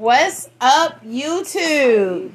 What's 0.00 0.48
up, 0.62 1.04
YouTube? 1.04 2.30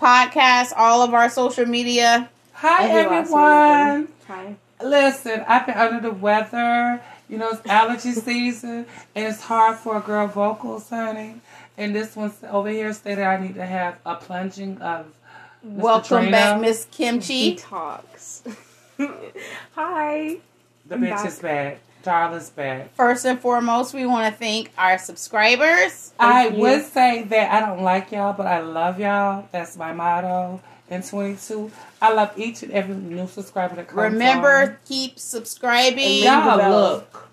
Podcast, 0.00 0.72
all 0.76 1.02
of 1.02 1.14
our 1.14 1.30
social 1.30 1.64
media. 1.64 2.28
Hi 2.54 2.88
Every 2.88 3.16
last 3.18 3.30
one 3.30 3.44
of 3.44 3.52
everyone. 3.52 4.08
Hi. 4.26 4.56
Listen, 4.84 5.44
I've 5.46 5.64
been 5.64 5.76
under 5.76 6.00
the 6.08 6.12
weather. 6.12 7.00
You 7.28 7.38
know, 7.38 7.50
it's 7.50 7.64
allergy 7.68 8.10
season, 8.14 8.84
and 9.14 9.26
it's 9.32 9.42
hard 9.42 9.76
for 9.76 9.96
a 9.96 10.00
girl 10.00 10.26
vocals, 10.26 10.88
honey. 10.88 11.36
And 11.76 11.94
this 11.94 12.16
one's 12.16 12.34
over 12.42 12.68
here 12.68 12.92
stated 12.92 13.22
I 13.22 13.40
need 13.40 13.54
to 13.54 13.64
have 13.64 13.98
a 14.04 14.16
plunging 14.16 14.78
of. 14.80 15.06
Mr. 15.64 15.74
Welcome 15.76 16.24
Drano. 16.24 16.30
back, 16.32 16.60
Miss 16.60 16.88
Kimchi. 16.90 17.54
Detox. 17.54 18.56
Hi. 19.76 20.38
The 20.88 20.94
I'm 20.96 21.00
bitch 21.02 21.10
back. 21.10 21.26
is 21.28 21.38
back. 21.38 21.78
Darla's 22.02 22.50
back. 22.50 22.94
First 22.94 23.26
and 23.26 23.38
foremost, 23.38 23.94
we 23.94 24.06
want 24.06 24.32
to 24.32 24.38
thank 24.38 24.70
our 24.78 24.98
subscribers. 24.98 26.12
I 26.18 26.48
you. 26.48 26.60
would 26.60 26.84
say 26.84 27.24
that 27.24 27.52
I 27.52 27.66
don't 27.66 27.82
like 27.82 28.12
y'all, 28.12 28.32
but 28.32 28.46
I 28.46 28.60
love 28.60 29.00
y'all. 29.00 29.48
That's 29.52 29.76
my 29.76 29.92
motto 29.92 30.60
in 30.90 31.02
22. 31.02 31.70
I 32.00 32.12
love 32.12 32.32
each 32.38 32.62
and 32.62 32.72
every 32.72 32.94
new 32.94 33.26
subscriber 33.26 33.76
that 33.76 33.88
comes 33.88 34.12
Remember, 34.12 34.48
on. 34.48 34.76
keep 34.86 35.18
subscribing. 35.18 36.24
And 36.24 36.24
y'all 36.24 36.70
look, 36.70 37.28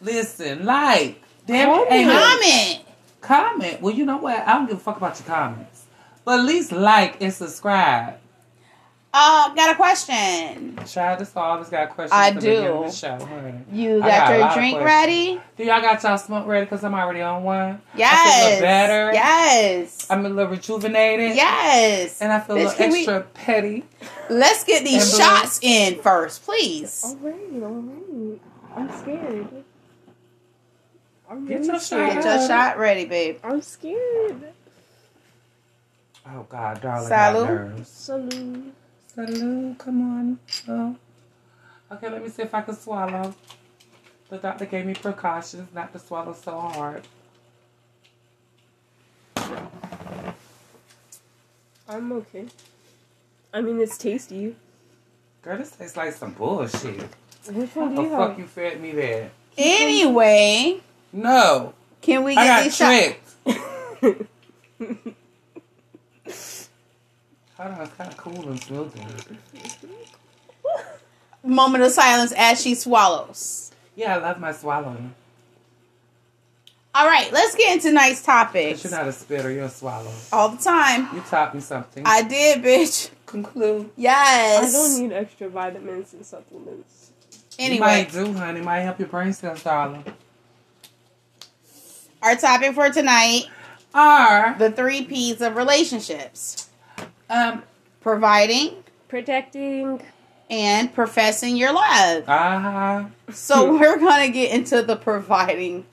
listen, 0.00 0.64
like, 0.64 1.22
damn 1.46 1.68
Comment. 1.68 2.10
Comment. 2.10 2.80
Comment. 3.20 3.82
Well, 3.82 3.94
you 3.94 4.04
know 4.04 4.18
what? 4.18 4.46
I 4.46 4.54
don't 4.54 4.66
give 4.66 4.76
a 4.76 4.80
fuck 4.80 4.96
about 4.96 5.18
your 5.18 5.26
comments. 5.26 5.84
But 6.24 6.40
at 6.40 6.44
least 6.44 6.72
like 6.72 7.22
and 7.22 7.32
subscribe. 7.32 8.18
Uh, 9.12 9.54
got 9.54 9.70
a 9.72 9.74
question. 9.74 10.78
Child, 10.86 11.20
this 11.20 11.34
always 11.34 11.68
got 11.70 11.88
questions. 11.90 12.12
I 12.12 12.28
at 12.28 12.34
the 12.34 12.40
beginning 12.40 12.62
do. 12.64 12.72
of 12.72 12.90
the 12.90 12.92
show, 12.92 13.24
honey. 13.24 13.54
You 13.72 14.00
got, 14.00 14.28
got 14.28 14.38
your 14.38 14.52
drink 14.54 14.80
ready? 14.84 15.40
Do 15.56 15.64
y'all 15.64 15.80
got 15.80 16.02
y'all 16.02 16.18
smoke 16.18 16.46
ready? 16.46 16.66
Because 16.66 16.84
I'm 16.84 16.94
already 16.94 17.22
on 17.22 17.42
one. 17.42 17.80
Yes. 17.96 18.12
I 18.14 18.30
feel 18.30 18.42
a 18.42 18.44
little 18.48 18.60
better. 18.60 19.12
Yes. 19.14 20.06
I'm 20.10 20.26
a 20.26 20.28
little 20.28 20.50
rejuvenated. 20.52 21.34
yes. 21.36 22.20
And 22.20 22.30
I 22.30 22.40
feel 22.40 22.56
a 22.56 22.58
little 22.58 22.72
can 22.72 22.92
we- 22.92 22.98
extra 22.98 23.22
petty. 23.22 23.84
Let's 24.28 24.64
get 24.64 24.84
these 24.84 25.10
And 25.14 25.22
shots 25.22 25.58
in 25.62 26.00
first, 26.02 26.44
please. 26.44 27.02
All 27.04 27.16
right, 27.16 27.34
all 27.62 27.68
right. 27.70 28.40
I'm 28.76 29.00
scared. 29.00 29.48
I'm 31.30 31.46
Get 31.46 31.54
really 31.60 31.66
your 31.66 31.80
scared. 31.80 32.12
Get 32.12 32.24
your 32.24 32.46
shot 32.46 32.78
ready, 32.78 33.06
babe. 33.06 33.38
I'm 33.42 33.62
scared. 33.62 34.52
Oh, 36.30 36.46
God, 36.48 36.80
darling. 36.82 37.10
Salud. 37.10 37.46
got 37.46 37.48
nerves. 37.48 37.88
Salute. 37.88 38.74
Salud. 39.18 39.76
Come 39.78 40.02
on. 40.02 40.38
Oh. 40.68 40.96
Okay, 41.90 42.08
let 42.08 42.22
me 42.22 42.28
see 42.28 42.42
if 42.42 42.54
I 42.54 42.60
can 42.60 42.76
swallow. 42.76 43.34
The 44.28 44.38
doctor 44.38 44.64
gave 44.66 44.86
me 44.86 44.94
precautions 44.94 45.68
not 45.74 45.92
to 45.92 45.98
swallow 45.98 46.34
so 46.34 46.52
hard. 46.60 47.02
I'm 51.88 52.12
okay. 52.12 52.46
I 53.52 53.60
mean, 53.62 53.80
it's 53.80 53.98
tasty. 53.98 54.54
Girl, 55.42 55.56
this 55.58 55.70
tastes 55.72 55.96
like 55.96 56.12
some 56.12 56.34
bullshit. 56.34 57.08
Which 57.50 57.74
one 57.74 57.90
do 57.90 57.96
The 57.96 58.02
you 58.02 58.10
fuck 58.10 58.30
have? 58.30 58.38
you 58.38 58.46
fed 58.46 58.80
me 58.80 58.92
that? 58.92 59.30
Anyway, 59.56 60.80
No. 61.12 61.72
can 62.02 62.22
we 62.24 62.36
I 62.36 62.44
get 62.44 62.76
got 62.76 63.14
these 63.44 63.56
shots? 63.96 65.07
tricked. 67.58 67.70
Hold 67.70 67.80
on, 67.80 67.86
it's 67.86 67.94
kind 67.96 68.10
of 68.10 68.16
cool 68.16 68.48
and 68.48 68.62
smooth. 68.62 68.94
Moment 71.44 71.84
of 71.84 71.92
silence 71.92 72.32
as 72.36 72.60
she 72.60 72.74
swallows. 72.74 73.70
Yeah, 73.94 74.16
I 74.16 74.20
love 74.20 74.40
my 74.40 74.52
swallowing. 74.52 75.14
All 76.94 77.06
right, 77.06 77.32
let's 77.32 77.54
get 77.54 77.74
into 77.74 77.88
tonight's 77.88 78.22
topic. 78.22 78.76
But 78.76 78.84
you're 78.84 78.92
not 78.98 79.08
a 79.08 79.12
spitter, 79.12 79.50
you're 79.50 79.64
a 79.64 79.68
swallow. 79.70 80.10
All 80.32 80.48
the 80.48 80.62
time. 80.62 81.08
You 81.14 81.20
taught 81.22 81.54
me 81.54 81.60
something. 81.60 82.02
I 82.06 82.22
did, 82.22 82.62
bitch. 82.62 83.10
conclude. 83.26 83.90
Yes. 83.96 84.74
I 84.74 84.78
don't 84.78 85.08
need 85.08 85.12
extra 85.14 85.48
vitamins 85.48 86.12
and 86.14 86.24
supplements. 86.24 87.10
You 87.58 87.66
Anyway, 87.66 87.86
might 87.86 88.12
do, 88.12 88.32
honey. 88.32 88.60
Might 88.62 88.80
help 88.80 88.98
your 88.98 89.08
brain 89.08 89.32
cells, 89.32 89.62
darling. 89.62 90.04
our 92.22 92.36
topic 92.36 92.74
for 92.74 92.88
tonight: 92.90 93.44
are 93.94 94.56
the 94.58 94.70
three 94.70 95.04
P's 95.04 95.40
of 95.40 95.56
relationships: 95.56 96.67
um, 97.30 97.62
providing 98.00 98.82
Protecting. 99.08 100.02
and 100.50 100.92
professing 100.94 101.56
your 101.56 101.72
love. 101.72 102.28
uh-huh. 102.28 103.04
So 103.32 103.72
we're 103.78 103.98
gonna 103.98 104.28
get 104.28 104.52
into 104.52 104.82
the 104.82 104.96
providing 104.96 105.84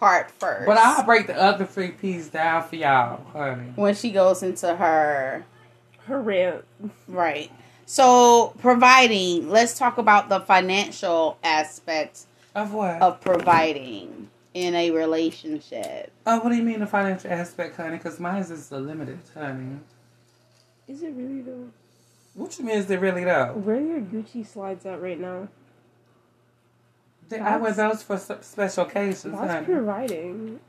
part 0.00 0.30
first. 0.30 0.66
But 0.66 0.78
I'll 0.78 1.04
break 1.04 1.26
the 1.26 1.36
other 1.40 1.64
three 1.66 1.88
P's 1.90 2.28
down 2.28 2.62
for 2.68 2.76
y'all, 2.76 3.24
honey. 3.32 3.72
when 3.76 3.94
she 3.94 4.10
goes 4.10 4.42
into 4.42 4.74
her 4.76 5.44
Her 6.06 6.20
rant. 6.20 6.64
right. 7.08 7.50
So 7.86 8.52
providing. 8.58 9.48
Let's 9.48 9.78
talk 9.78 9.96
about 9.98 10.28
the 10.28 10.40
financial 10.40 11.38
aspect 11.42 12.26
Of 12.54 12.72
what? 12.74 13.00
of 13.00 13.20
providing 13.20 14.28
in 14.54 14.74
a 14.74 14.90
relationship. 14.90 16.12
Oh, 16.26 16.38
what 16.40 16.50
do 16.50 16.56
you 16.56 16.62
mean 16.62 16.80
the 16.80 16.86
financial 16.86 17.30
aspect, 17.32 17.76
honey? 17.76 17.96
Because 17.96 18.20
mine 18.20 18.42
is 18.42 18.48
just 18.48 18.70
limited, 18.72 19.18
honey. 19.34 19.78
Is 20.88 21.02
it 21.02 21.12
really 21.14 21.42
though? 21.42 21.68
What 22.34 22.58
you 22.58 22.64
mean 22.64 22.76
is 22.78 22.90
it 22.90 23.00
really 23.00 23.24
though? 23.24 23.52
Where 23.54 23.76
are 23.76 23.80
your 23.80 24.00
Gucci 24.00 24.46
slides 24.46 24.86
at 24.86 25.00
right 25.02 25.18
now? 25.20 25.48
They- 27.28 27.38
I 27.40 27.56
wear 27.58 27.72
That's- 27.72 28.04
those 28.04 28.26
for 28.26 28.38
special 28.42 28.84
occasions, 28.86 29.22
That's 29.22 29.36
honey. 29.52 29.66
providing. 29.66 30.60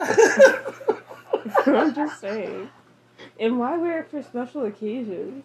I'm 1.66 1.94
just 1.94 2.20
saying. 2.20 2.68
And 3.38 3.58
why 3.58 3.76
wear 3.78 4.00
it 4.00 4.10
for 4.10 4.22
special 4.22 4.64
occasions? 4.64 5.44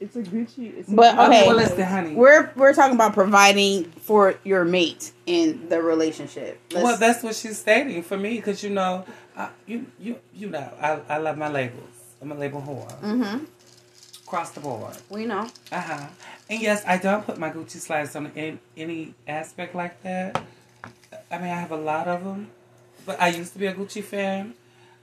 It's 0.00 0.14
a 0.14 0.22
Gucci. 0.22 0.76
It's 0.78 0.88
a 0.88 0.94
But, 0.94 1.14
Gucci 1.16 1.26
okay. 1.28 1.46
Well, 1.46 1.54
slide. 1.56 1.56
listen, 1.56 1.82
honey. 1.84 2.14
We're 2.14 2.52
we're 2.54 2.72
talking 2.74 2.94
about 2.94 3.14
providing 3.14 3.84
for 3.92 4.34
your 4.44 4.64
mate 4.64 5.12
in 5.26 5.68
the 5.68 5.82
relationship. 5.82 6.60
Let's- 6.72 6.84
Well, 6.84 6.96
that's 6.98 7.22
what 7.22 7.34
she's 7.34 7.58
stating 7.58 8.02
for 8.02 8.16
me, 8.16 8.36
because 8.36 8.62
you 8.62 8.70
know, 8.70 9.04
I, 9.36 9.48
you 9.66 9.86
you 9.98 10.16
you 10.34 10.50
know, 10.50 10.70
I, 10.80 11.00
I 11.08 11.18
love 11.18 11.36
my 11.38 11.48
labels. 11.48 11.97
I'm 12.20 12.32
a 12.32 12.34
label 12.34 12.60
whore 12.60 13.00
Mm-hmm. 13.00 13.44
across 14.26 14.50
the 14.50 14.60
board. 14.60 14.96
We 15.08 15.24
know. 15.26 15.48
Uh 15.72 15.80
huh. 15.80 16.06
And 16.50 16.60
yes, 16.62 16.82
I 16.86 16.96
don't 16.98 17.24
put 17.24 17.38
my 17.38 17.50
Gucci 17.50 17.78
slides 17.78 18.16
on 18.16 18.30
in 18.34 18.58
any 18.76 19.14
aspect 19.26 19.74
like 19.74 20.02
that. 20.02 20.42
I 21.30 21.38
mean, 21.38 21.46
I 21.50 21.60
have 21.60 21.70
a 21.72 21.76
lot 21.76 22.08
of 22.08 22.24
them, 22.24 22.50
but 23.06 23.20
I 23.20 23.28
used 23.28 23.52
to 23.54 23.58
be 23.58 23.66
a 23.66 23.74
Gucci 23.74 24.02
fan. 24.02 24.54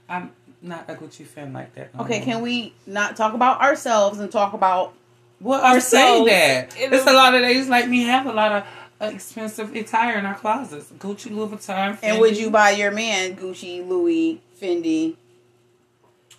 I'm 0.08 0.30
not 0.62 0.84
a 0.88 0.94
Gucci 0.94 1.24
fan 1.26 1.52
like 1.52 1.74
that. 1.74 1.94
no 1.94 2.04
Okay, 2.04 2.18
more. 2.18 2.24
can 2.26 2.42
we 2.42 2.72
not 2.86 3.16
talk 3.16 3.34
about 3.34 3.60
ourselves 3.60 4.18
and 4.20 4.30
talk 4.30 4.52
about 4.54 4.92
Well, 5.40 5.60
I'm 5.62 5.80
saying 5.80 6.24
that 6.26 6.74
it's 6.76 7.06
a- 7.06 7.12
lot 7.12 7.34
of 7.34 7.42
days 7.42 7.68
like 7.68 7.88
me 7.88 8.02
have 8.04 8.26
a 8.26 8.32
lot 8.32 8.52
of 8.52 9.12
expensive 9.12 9.74
attire 9.76 10.18
in 10.18 10.26
our 10.26 10.34
closets. 10.34 10.90
Gucci, 10.98 11.30
Louis 11.30 11.48
Vuitton, 11.48 11.98
and 12.02 12.18
would 12.20 12.36
you 12.38 12.50
buy 12.50 12.70
your 12.70 12.90
man 12.90 13.36
Gucci, 13.36 13.86
Louis, 13.86 14.40
Fendi? 14.60 15.16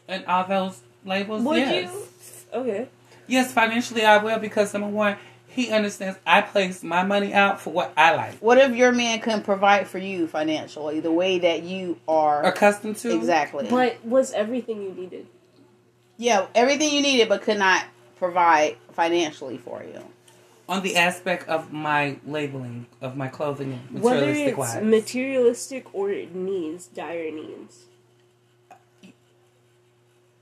And 0.08 0.26
all 0.26 0.46
those 0.46 0.82
labels? 1.06 1.44
Would 1.44 1.58
yes. 1.58 1.92
you? 1.92 2.60
Okay. 2.60 2.88
Yes, 3.28 3.52
financially 3.52 4.06
I 4.06 4.18
will 4.18 4.40
because 4.40 4.74
number 4.74 4.88
one, 4.88 5.18
he 5.48 5.72
understands 5.72 6.18
I 6.26 6.42
place 6.42 6.84
my 6.84 7.04
money 7.04 7.34
out 7.34 7.60
for 7.60 7.72
what 7.74 7.92
I 7.98 8.16
like, 8.16 8.36
What 8.36 8.58
if 8.58 8.76
your 8.76 8.92
man 8.92 9.20
couldn't 9.20 9.44
provide 9.44 9.88
for 9.88 9.98
you 9.98 10.28
financially 10.28 11.00
the 11.00 11.12
way 11.12 11.40
that 11.40 11.64
you 11.64 12.00
are 12.08 12.46
accustomed 12.46 12.96
to. 12.98 13.16
exactly? 13.16 13.68
But 13.70 14.04
was 14.06 14.32
everything 14.34 14.82
you 14.84 14.92
needed? 14.94 15.28
yeah, 16.18 16.48
everything 16.56 16.92
you 16.92 17.02
needed, 17.02 17.28
but 17.30 17.42
could 17.42 17.58
not 17.60 17.86
provide 18.18 18.78
financially 18.92 19.58
for 19.58 19.84
you. 19.84 20.02
On 20.70 20.84
the 20.84 20.96
aspect 20.98 21.48
of 21.48 21.72
my 21.74 22.18
labeling 22.26 22.86
of 23.02 23.16
my 23.18 23.28
clothing, 23.28 23.80
Whether 23.92 24.30
it's 24.30 24.58
wise. 24.58 24.84
materialistic 24.84 25.86
or 25.94 26.12
it 26.12 26.36
needs, 26.36 26.88
dire 26.88 27.32
needs. 27.32 27.86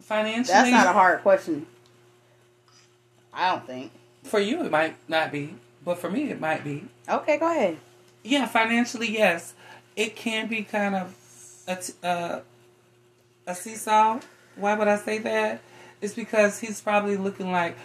Financially, 0.05 0.53
That's 0.53 0.71
not 0.71 0.87
a 0.87 0.93
hard 0.93 1.21
question. 1.21 1.65
I 3.33 3.51
don't 3.51 3.65
think. 3.67 3.91
for 4.23 4.39
you 4.39 4.63
it 4.63 4.71
might 4.71 4.95
not 5.07 5.31
be, 5.31 5.55
but 5.83 5.97
for 5.99 6.09
me 6.09 6.29
it 6.29 6.39
might 6.39 6.63
be. 6.63 6.85
Okay, 7.09 7.37
go 7.37 7.51
ahead. 7.51 7.77
Yeah, 8.23 8.45
financially, 8.47 9.11
yes, 9.11 9.53
it 9.95 10.15
can 10.15 10.47
be 10.47 10.63
kind 10.63 10.95
of 10.95 11.13
a 11.67 11.75
t- 11.75 11.93
uh, 12.03 12.39
a 13.45 13.55
seesaw. 13.55 14.19
Why 14.55 14.75
would 14.75 14.87
I 14.87 14.95
say 14.97 15.17
that? 15.19 15.61
It's 16.01 16.13
because 16.13 16.59
he's 16.59 16.81
probably 16.81 17.17
looking 17.17 17.51
like 17.51 17.77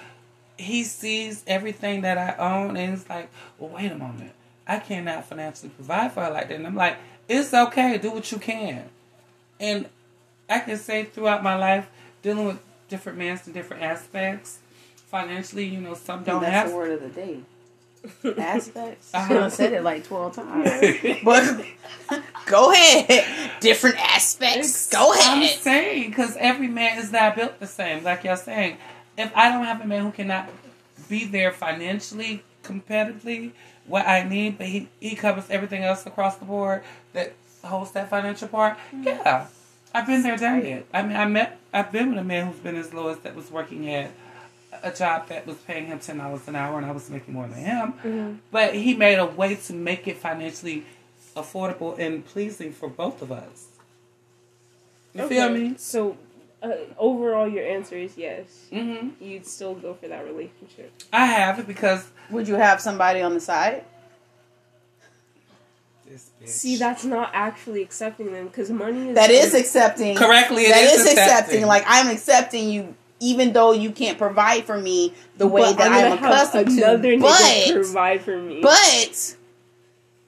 he 0.57 0.85
sees 0.85 1.43
everything 1.47 2.03
that 2.03 2.17
I 2.17 2.37
own, 2.39 2.77
and 2.77 2.95
it's 2.95 3.09
like, 3.09 3.29
well, 3.59 3.71
wait 3.71 3.91
a 3.93 3.97
moment, 3.97 4.33
I 4.67 4.79
cannot 4.79 5.25
financially 5.27 5.71
provide 5.71 6.13
for 6.13 6.23
her 6.25 6.31
like 6.31 6.49
that. 6.49 6.55
And 6.55 6.67
I'm 6.67 6.75
like, 6.77 6.97
it's 7.29 7.53
okay, 7.53 7.99
do 7.99 8.11
what 8.13 8.31
you 8.31 8.39
can. 8.39 8.89
And 9.59 9.89
I 10.49 10.61
can 10.61 10.77
say 10.79 11.05
throughout 11.05 11.43
my 11.43 11.57
life, 11.57 11.89
dealing 12.23 12.47
with 12.47 12.59
different 12.89 13.19
men 13.19 13.41
in 13.47 13.53
different 13.53 13.83
aspects, 13.83 14.59
financially, 14.97 15.65
you 15.65 15.81
know, 15.81 15.95
some 15.95 16.25
don't 16.25 16.41
that's 16.43 16.53
have 16.53 16.71
the 16.71 16.77
word 16.77 16.93
of 16.93 17.01
the 17.03 17.09
day. 17.09 17.41
Aspects. 18.39 19.11
Uh-huh. 19.13 19.45
I 19.45 19.49
said 19.49 19.75
it 19.75 19.83
like 19.83 20.05
twelve 20.05 20.35
times. 20.35 20.71
But 21.25 21.67
go 22.47 22.73
ahead. 22.73 23.61
Different 23.61 23.99
aspects. 23.99 24.89
Go 24.91 25.13
ahead. 25.13 25.39
I'm 25.39 25.47
saying 25.47 26.09
because 26.09 26.35
every 26.39 26.69
man 26.69 26.99
is 26.99 27.13
not 27.13 27.37
built 27.37 27.61
the 27.61 27.67
same. 27.67 28.03
Like 28.03 28.25
y'all 28.25 28.37
saying, 28.37 28.79
if 29.19 29.31
I 29.37 29.51
don't 29.51 29.65
have 29.65 29.83
a 29.83 29.87
man 29.87 30.05
who 30.05 30.13
cannot 30.13 30.49
be 31.11 31.27
there 31.27 31.53
financially, 31.53 32.43
competitively, 32.63 33.53
what 33.87 34.07
I 34.07 34.23
need, 34.27 34.57
but 34.57 34.69
he 34.69 34.89
he 34.99 35.15
covers 35.15 35.45
everything 35.51 35.83
else 35.85 36.07
across 36.07 36.37
the 36.37 36.47
board 36.47 36.83
that 37.13 37.35
holds 37.63 37.91
that 37.93 38.09
financial 38.09 38.49
part. 38.49 38.79
Yeah, 38.99 39.47
I've 39.93 40.07
been 40.07 40.23
there, 40.23 40.37
done 40.37 40.63
it. 40.63 40.87
I 40.93 41.03
mean, 41.03 41.17
I 41.17 41.27
met, 41.27 41.59
I've 41.73 41.91
been 41.91 42.11
with 42.11 42.19
a 42.19 42.25
man 42.25 42.47
who's 42.47 42.61
been 42.61 42.77
as 42.77 42.95
low 42.95 43.09
as 43.09 43.19
that 43.21 43.35
was 43.35 43.51
working 43.51 43.93
at 43.93 44.11
a 44.83 44.93
job 44.93 45.29
that 45.29 45.47
was 45.47 45.57
paying 45.59 45.87
him 45.87 45.99
ten 45.99 46.19
dollars 46.19 46.47
an 46.47 46.55
hour, 46.57 46.77
and 46.79 46.87
I 46.87 46.93
was 46.93 47.11
making 47.11 47.35
more 47.35 47.47
than 47.49 47.59
him. 47.59 48.41
But 48.51 48.75
he 48.75 48.95
made 48.95 49.19
a 49.19 49.27
way 49.27 49.57
to 49.57 49.73
make 49.73 50.07
it 50.07 50.17
financially 50.19 50.85
affordable 51.37 51.99
and 51.99 52.25
pleasing 52.25 52.73
for 52.73 52.89
both 52.89 53.21
of 53.23 53.33
us. 53.33 53.67
You 55.15 55.27
feel 55.29 55.49
me? 55.51 55.75
So, 55.77 56.17
uh, 56.63 56.71
overall, 56.99 57.49
your 57.49 57.67
answer 57.67 57.97
is 57.97 58.17
yes. 58.17 58.67
hmm 58.71 59.11
You'd 59.21 59.47
still 59.47 59.75
go 59.75 59.95
for 59.95 60.07
that 60.09 60.25
relationship. 60.25 60.93
I 61.13 61.27
have 61.27 61.59
it 61.59 61.67
because 61.67 62.09
Would 62.31 62.47
you 62.47 62.55
have 62.55 62.81
somebody 62.81 63.21
on 63.21 63.35
the 63.35 63.41
side? 63.41 63.85
This 66.11 66.31
bitch. 66.43 66.49
See, 66.49 66.77
that's 66.77 67.05
not 67.05 67.31
actually 67.33 67.83
accepting 67.83 68.33
them 68.33 68.47
because 68.49 68.71
money 68.71 69.11
is 69.11 69.15
That 69.15 69.31
is 69.31 69.55
accepting. 69.55 70.17
correctly. 70.17 70.65
It 70.65 70.71
That 70.71 70.83
is 70.85 71.01
is 71.03 71.13
accepting. 71.13 71.67
Like 71.67 71.85
I'm 71.87 72.09
accepting 72.09 72.69
you, 72.71 72.95
even 73.21 73.53
though 73.53 73.73
you 73.73 73.93
can't 73.93 74.19
provide 74.19 74.65
for 74.65 74.77
me 74.79 75.15
the 75.39 75.47
way 75.47 75.63
But 75.63 75.79
that 75.79 75.93
I'm 75.93 75.93
I'm, 75.93 76.19
gonna 76.19 76.27
have 76.27 76.55
accustomed 76.55 76.69
another 76.79 77.03
to. 77.03 77.17
nigga 77.17 77.21
But 77.69 77.75
provide 77.75 78.21
for 78.23 78.37
me. 78.37 78.61
But 78.63 79.37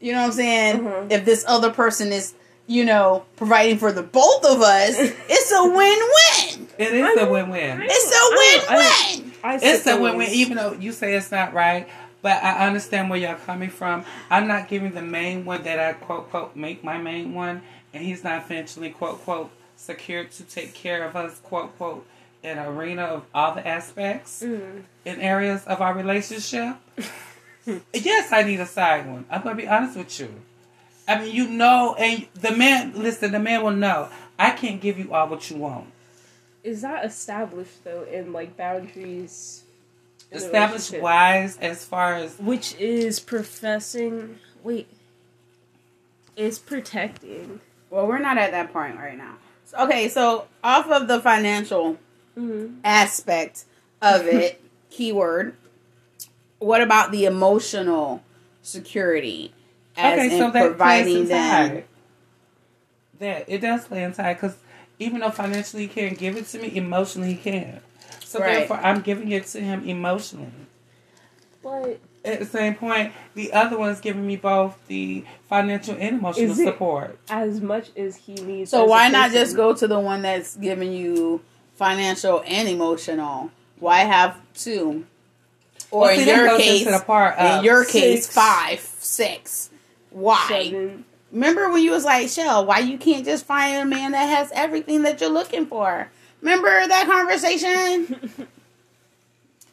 you 0.01 0.13
know 0.13 0.21
what 0.21 0.27
I'm 0.27 0.33
saying? 0.33 0.81
Mhm. 0.81 1.11
If 1.13 1.25
this 1.25 1.45
other 1.49 1.71
person 1.71 2.13
is, 2.13 2.35
you 2.67 2.85
know, 2.85 3.25
providing 3.37 3.79
for 3.79 3.93
the 3.93 4.03
both 4.03 4.45
of 4.45 4.61
us, 4.63 4.95
it's 5.29 5.53
a 5.53 5.65
win-win. 5.65 6.69
it 6.79 6.93
is 6.93 7.05
I 7.05 7.13
a 7.13 7.17
know. 7.25 7.33
win-win. 7.33 7.83
It's 7.85 8.07
a 8.07 8.71
win-win. 8.71 9.33
I 9.45 9.59
It's 9.61 9.87
a 9.87 10.01
win-win, 10.01 10.29
even 10.31 10.57
though 10.57 10.73
you 10.79 10.93
say 10.93 11.15
it's 11.15 11.31
not 11.33 11.53
right. 11.53 11.89
But 12.23 12.43
I 12.43 12.67
understand 12.69 13.11
where 13.11 13.19
y'all 13.19 13.35
coming 13.35 13.69
from. 13.71 14.05
I'm 14.31 14.47
not 14.47 14.69
giving 14.69 14.93
the 14.93 15.03
main 15.03 15.45
one 15.45 15.65
that 15.65 15.79
I 15.81 15.93
quote 15.95 16.31
quote 16.31 16.55
make 16.57 16.83
my 16.85 16.97
main 16.99 17.35
one, 17.35 17.63
and 17.93 18.03
he's 18.05 18.23
not 18.25 18.47
financially 18.47 18.91
quote 18.91 19.21
quote 19.25 19.51
secured 19.77 20.31
to 20.33 20.45
take 20.45 20.73
care 20.75 21.05
of 21.05 21.17
us 21.17 21.41
quote 21.41 21.77
quote 21.77 22.07
in 22.45 22.59
an 22.59 22.67
arena 22.67 23.03
of 23.03 23.25
all 23.35 23.55
the 23.55 23.67
aspects 23.67 24.43
Mm. 24.45 24.83
in 25.05 25.21
areas 25.21 25.65
of 25.67 25.81
our 25.81 25.95
relationship. 25.95 26.77
yes, 27.93 28.33
I 28.33 28.43
need 28.43 28.61
a 28.61 28.67
side 28.67 29.07
one. 29.09 29.25
I'm 29.31 29.43
gonna 29.43 29.55
be 29.57 29.69
honest 29.69 29.97
with 29.97 30.19
you. 30.21 30.29
I 31.09 31.21
mean, 31.21 31.35
you 31.35 31.49
know, 31.49 31.97
and 31.99 32.27
the 32.35 32.53
man. 32.53 32.93
Listen, 32.95 33.33
the 33.33 33.39
man 33.41 33.65
will 33.65 33.73
know. 33.73 34.09
I 34.39 34.51
can't 34.51 34.81
give 34.81 34.99
you 34.99 35.13
all 35.13 35.29
what 35.29 35.51
you 35.51 35.57
want. 35.57 35.87
Is 36.63 36.83
that 36.83 37.05
established 37.05 37.83
though 37.85 38.05
in 38.05 38.33
like 38.33 38.57
boundaries? 38.57 39.65
In 40.33 40.39
a 40.39 40.45
Established 40.45 40.99
wise 41.01 41.59
as 41.59 41.85
far 41.85 42.15
as 42.15 42.37
Which 42.39 42.75
is 42.79 43.21
professing. 43.21 44.39
Wait. 44.65 44.89
Is 46.37 46.59
protecting. 46.59 47.61
Well, 47.91 48.07
we're 48.07 48.19
not 48.19 48.39
at 48.39 48.53
that 48.53 48.73
point 48.73 48.97
right 48.97 49.17
now. 49.19 49.35
So, 49.67 49.85
okay, 49.85 50.09
so 50.09 50.47
off 50.65 50.89
of 50.91 51.09
the 51.09 51.21
financial 51.21 51.99
Mm-hmm. 52.39 52.77
aspect 52.83 53.65
of 54.01 54.27
it, 54.27 54.59
keyword. 54.91 55.55
What 56.61 56.81
about 56.81 57.13
the 57.13 57.27
emotional 57.27 58.23
security? 58.63 59.53
As 59.99 60.15
okay, 60.19 60.33
in 60.35 60.39
so 60.39 60.51
that 60.51 60.67
providing 60.69 61.15
plays 61.15 61.29
them. 61.29 61.67
inside. 61.67 61.85
That 63.19 63.45
it 63.49 63.59
does 63.59 63.85
play 63.85 64.03
inside 64.03 64.35
because 64.35 64.57
even 64.99 65.21
though 65.21 65.31
financially 65.31 65.83
he 65.83 65.89
can't 65.89 66.17
give 66.17 66.39
it 66.39 66.47
to 66.47 66.59
me, 66.59 66.75
emotionally 66.75 67.35
he 67.35 67.51
can. 67.51 67.81
So 68.33 68.41
Right. 68.41 68.67
therefore, 68.67 68.79
I'm 68.79 69.03
giving 69.03 69.31
it 69.31 69.45
to 69.49 69.61
him 69.61 69.87
emotionally. 69.87 70.49
But 71.63 71.99
At 72.25 72.39
the 72.39 72.47
same 72.47 72.77
point, 72.77 73.13
the 73.35 73.53
other 73.53 73.77
one's 73.77 74.01
giving 74.01 74.27
me 74.27 74.37
both 74.37 74.79
the 74.87 75.25
financial 75.51 75.97
and 75.99 76.19
emotional 76.21 76.55
support. 76.55 77.19
as 77.29 77.61
much 77.61 77.91
as 77.95 78.17
he 78.17 78.35
needs. 78.35 78.71
So 78.71 78.85
why 78.87 79.09
not 79.09 79.33
just 79.33 79.55
go 79.55 79.75
to 79.75 79.87
the 79.87 80.01
one 80.01 80.23
that's 80.23 80.57
giving 80.57 80.93
you 80.95 81.43
financial 81.75 82.43
and 82.47 82.69
emotional? 82.69 83.51
Why 83.79 83.99
have 83.99 84.37
two? 84.55 85.05
Or 85.91 86.03
Well, 86.03 86.17
see, 86.17 86.23
in 86.23 86.29
your 86.29 86.57
case, 86.57 86.87
into 86.87 86.99
the 86.99 87.05
part 87.05 87.39
in 87.39 87.65
your 87.65 87.85
case, 87.85 88.25
six. 88.25 88.35
five, 88.35 88.81
six. 88.81 89.69
Why? 90.11 90.47
seven? 90.49 91.05
Remember 91.31 91.71
when 91.71 91.83
you 91.83 91.91
was 91.91 92.05
like, 92.05 92.29
Shell, 92.31 92.65
why 92.65 92.79
you 92.79 92.97
can't 92.97 93.27
just 93.27 93.45
find 93.45 93.77
a 93.77 93.85
man 93.85 94.13
that 94.13 94.25
has 94.27 94.51
everything 94.55 95.03
that 95.03 95.21
you're 95.21 95.29
looking 95.29 95.67
for? 95.67 96.09
Remember 96.43 96.87
that 96.89 97.07
conversation? 97.07 98.49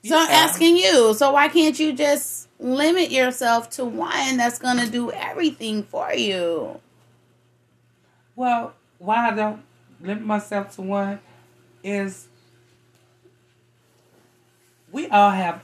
So 0.06 0.18
I'm 0.18 0.30
asking 0.30 0.78
you, 0.78 1.14
so 1.14 1.34
why 1.34 1.50
can't 1.50 1.78
you 1.78 1.92
just 1.92 2.48
limit 2.58 3.12
yourself 3.12 3.70
to 3.72 3.84
one 3.84 4.38
that's 4.38 4.58
gonna 4.58 4.88
do 4.88 5.12
everything 5.12 5.84
for 5.84 6.14
you? 6.14 6.80
Well, 8.36 8.74
why 8.98 9.30
I 9.30 9.36
don't 9.36 9.62
limit 10.00 10.24
myself 10.24 10.74
to 10.78 10.84
one 10.84 11.20
is 11.84 12.30
we 14.92 15.08
all 15.10 15.32
have 15.32 15.62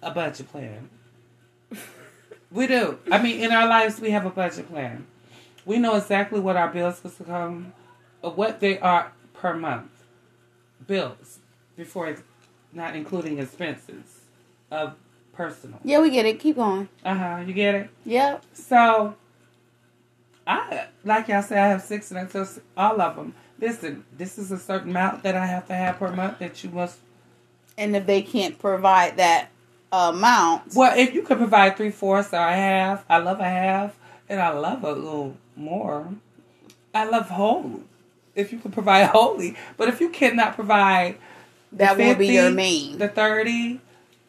a 0.00 0.12
budget 0.12 0.48
plan. 0.50 0.88
we 2.52 2.66
do. 2.68 2.98
I 3.10 3.20
mean, 3.20 3.40
in 3.40 3.50
our 3.50 3.66
lives, 3.66 4.00
we 4.00 4.10
have 4.10 4.26
a 4.26 4.30
budget 4.30 4.68
plan. 4.68 5.06
We 5.66 5.78
know 5.78 5.96
exactly 5.96 6.40
what 6.40 6.56
our 6.56 6.68
bills 6.68 7.04
are 7.04 7.10
to 7.10 7.24
come, 7.24 7.72
or 8.22 8.30
what 8.30 8.60
they 8.60 8.78
are 8.78 9.12
per 9.34 9.54
month. 9.54 9.90
Bills, 10.86 11.38
before 11.76 12.16
not 12.72 12.96
including 12.96 13.38
expenses 13.38 14.20
of 14.70 14.94
personal. 15.32 15.78
Yeah, 15.84 16.00
we 16.00 16.10
get 16.10 16.26
it. 16.26 16.40
Keep 16.40 16.56
going. 16.56 16.88
Uh 17.04 17.14
huh. 17.14 17.44
You 17.46 17.52
get 17.52 17.74
it? 17.74 17.90
Yep. 18.04 18.44
So, 18.54 19.14
I 20.46 20.86
like 21.04 21.28
y'all 21.28 21.42
say 21.42 21.58
I 21.58 21.68
have 21.68 21.82
six, 21.82 22.10
and 22.10 22.18
I 22.18 22.24
tell 22.26 22.48
all 22.76 23.00
of 23.00 23.16
them, 23.16 23.34
listen, 23.60 24.04
this 24.16 24.38
is 24.38 24.50
a 24.50 24.58
certain 24.58 24.90
amount 24.90 25.22
that 25.22 25.36
I 25.36 25.46
have 25.46 25.66
to 25.68 25.74
have 25.74 25.98
per 25.98 26.10
month 26.12 26.38
that 26.38 26.62
you 26.64 26.70
must. 26.70 26.98
And 27.78 27.96
if 27.96 28.06
they 28.06 28.22
can't 28.22 28.58
provide 28.58 29.16
that 29.16 29.48
amount, 29.90 30.74
Well, 30.74 30.96
if 30.98 31.14
you 31.14 31.22
could 31.22 31.38
provide 31.38 31.76
three 31.76 31.90
fourths 31.90 32.32
or 32.32 32.36
a 32.36 32.54
half, 32.54 33.04
I 33.08 33.18
love 33.18 33.40
a 33.40 33.44
half, 33.44 33.96
and 34.28 34.40
I 34.40 34.50
love 34.50 34.84
a 34.84 34.92
little 34.92 35.36
more. 35.56 36.08
I 36.94 37.04
love 37.08 37.30
whole. 37.30 37.82
If 38.34 38.52
you 38.52 38.58
could 38.58 38.72
provide 38.72 39.06
holy, 39.14 39.56
but 39.76 39.88
if 39.88 40.00
you 40.00 40.08
cannot 40.08 40.54
provide 40.54 41.16
that 41.72 41.96
the 41.96 42.04
will 42.04 42.14
be 42.16 42.28
your 42.28 42.50
main. 42.50 42.98
the 42.98 43.08
thirty, 43.08 43.80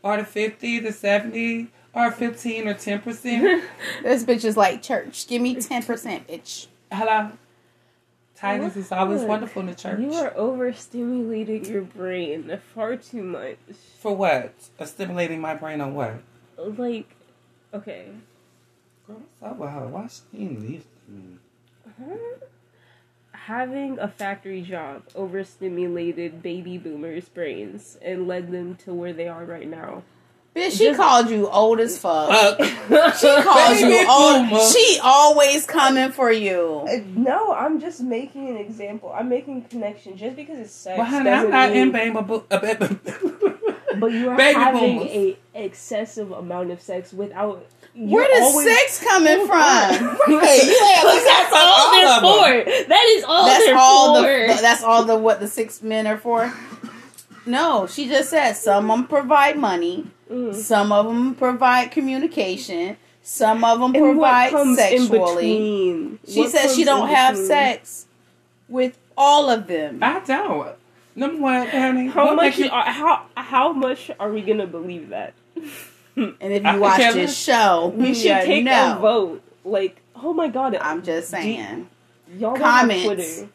or 0.01 0.17
the 0.17 0.25
fifty, 0.25 0.79
the 0.79 0.91
seventy, 0.91 1.69
or 1.93 2.11
fifteen 2.11 2.67
or 2.67 2.73
ten 2.73 3.01
percent. 3.01 3.63
This 4.03 4.23
bitch 4.23 4.43
is 4.45 4.57
like 4.57 4.81
church. 4.81 5.27
Give 5.27 5.41
me 5.41 5.55
ten 5.55 5.83
percent, 5.83 6.27
bitch. 6.27 6.67
Hello. 6.91 7.31
Tithes 8.35 8.75
is 8.75 8.91
always 8.91 9.21
Look, 9.21 9.29
wonderful 9.29 9.61
in 9.61 9.67
the 9.67 9.75
church. 9.75 10.01
You 10.01 10.13
are 10.15 10.31
overstimulating 10.31 11.65
your 11.69 11.83
brain 11.83 12.59
far 12.75 12.97
too 12.97 13.23
much. 13.23 13.57
For 13.99 14.13
what? 14.13 14.53
Uh, 14.77 14.85
stimulating 14.85 15.39
my 15.39 15.55
brain 15.55 15.79
on 15.79 15.93
what? 15.93 16.15
Like, 16.57 17.15
okay. 17.73 18.07
Girl, 19.07 19.21
what's 19.39 19.53
up 19.53 19.57
with 19.57 19.69
her? 19.69 19.87
Why 19.87 20.07
she 20.07 20.43
ain't 20.43 20.59
listening? 20.59 21.39
Having 23.47 23.99
a 23.99 24.07
factory 24.07 24.61
job 24.61 25.03
overstimulated 25.15 26.41
baby 26.41 26.77
boomers' 26.77 27.27
brains 27.27 27.97
and 28.01 28.27
led 28.27 28.51
them 28.51 28.75
to 28.85 28.93
where 28.93 29.11
they 29.11 29.27
are 29.27 29.43
right 29.43 29.67
now. 29.67 30.03
Bitch, 30.55 30.77
she 30.77 30.85
Just- 30.85 30.99
called 30.99 31.29
you 31.29 31.49
old 31.49 31.79
as 31.79 31.97
fuck. 31.97 32.29
Uh, 32.29 32.55
she 33.17 33.41
calls 33.41 33.81
you 33.81 34.07
old. 34.07 34.49
boomer. 34.49 34.63
She 34.69 34.99
always 35.03 35.65
coming 35.65 36.11
for 36.11 36.31
you. 36.31 36.87
No, 37.15 37.51
I'm 37.53 37.81
just 37.81 38.01
making 38.01 38.49
an 38.49 38.57
example. 38.57 39.11
I'm 39.13 39.29
making 39.29 39.65
a 39.65 39.67
connection. 39.67 40.15
Just 40.15 40.35
because 40.35 40.59
it's 40.59 40.71
sex 40.71 40.97
well, 40.97 41.07
honey, 41.07 41.29
I'm 41.31 41.49
not 41.49 41.71
in 41.71 41.91
baby 41.91 42.21
bo- 42.21 42.45
uh, 42.51 42.59
baby. 42.59 42.97
But 43.99 44.11
you 44.11 44.29
are 44.29 44.37
Baby 44.37 44.53
having 44.59 44.97
boomers. 44.99 45.11
a 45.11 45.37
excessive 45.55 46.31
amount 46.31 46.71
of 46.71 46.81
sex 46.81 47.11
without. 47.13 47.65
Where 47.95 48.27
does 48.27 48.41
always- 48.53 48.67
sex 48.75 49.03
coming 49.03 49.45
from? 49.45 49.57
on. 49.59 49.91
Hey, 49.91 50.07
you 50.27 50.35
ain't 50.37 51.01
Because 51.01 51.23
that's 51.25 51.53
all 51.53 51.73
all 51.75 51.91
they're 51.91 52.07
of 52.07 52.21
for. 52.65 52.87
That 52.89 53.03
is 53.17 53.23
all 53.23 53.45
that's 53.45 53.65
they're 53.65 53.77
all 53.77 54.15
for. 54.15 54.27
the 54.55 54.61
that's 54.61 54.83
all 54.83 55.03
the 55.05 55.15
what 55.15 55.39
the 55.39 55.47
six 55.47 55.81
men 55.83 56.07
are 56.07 56.17
for. 56.17 56.51
No, 57.45 57.87
she 57.87 58.07
just 58.07 58.29
said 58.29 58.53
some 58.53 58.89
of 58.89 58.97
them 58.97 59.07
provide 59.07 59.57
money, 59.57 60.07
Mm. 60.31 60.55
some 60.55 60.91
of 60.91 61.05
them 61.05 61.35
provide 61.35 61.91
communication, 61.91 62.95
some 63.21 63.63
of 63.63 63.79
them 63.79 63.93
And 63.93 64.03
what 64.17 64.31
provide 64.31 64.51
comes 64.51 64.77
sexually. 64.77 65.09
between? 65.19 66.19
She 66.27 66.39
What 66.39 66.49
says 66.51 66.75
she 66.75 66.83
don't 66.85 67.09
have 67.09 67.37
sex 67.37 68.05
with 68.69 68.97
all 69.17 69.49
of 69.49 69.67
them. 69.67 69.99
I 70.01 70.19
don't. 70.21 70.69
Number 71.15 71.37
one, 71.41 71.67
honey. 71.67 72.07
How 72.07 72.33
much? 72.33 72.57
you- 72.57 72.69
Are, 72.71 72.85
how 72.85 73.25
how 73.35 73.73
much 73.73 74.09
are 74.19 74.31
we 74.31 74.41
gonna 74.41 74.65
believe 74.65 75.09
that? 75.09 75.33
And 76.15 76.35
if 76.41 76.63
you 76.63 76.79
watch 76.79 76.99
can't 76.99 77.15
this 77.15 77.31
listen. 77.31 77.53
show, 77.53 77.93
We 77.95 78.13
should 78.13 78.25
you 78.25 78.45
take 78.45 78.63
know. 78.65 78.97
a 78.97 78.99
vote. 78.99 79.43
Like, 79.65 80.01
oh 80.15 80.33
my 80.33 80.47
god, 80.47 80.75
I'm 80.75 81.01
just 81.03 81.29
saying. 81.29 81.89
y'all 82.37 82.53
don't 82.55 82.59
comments. 82.61 83.03
have 83.03 83.15
Twitter. 83.15 83.49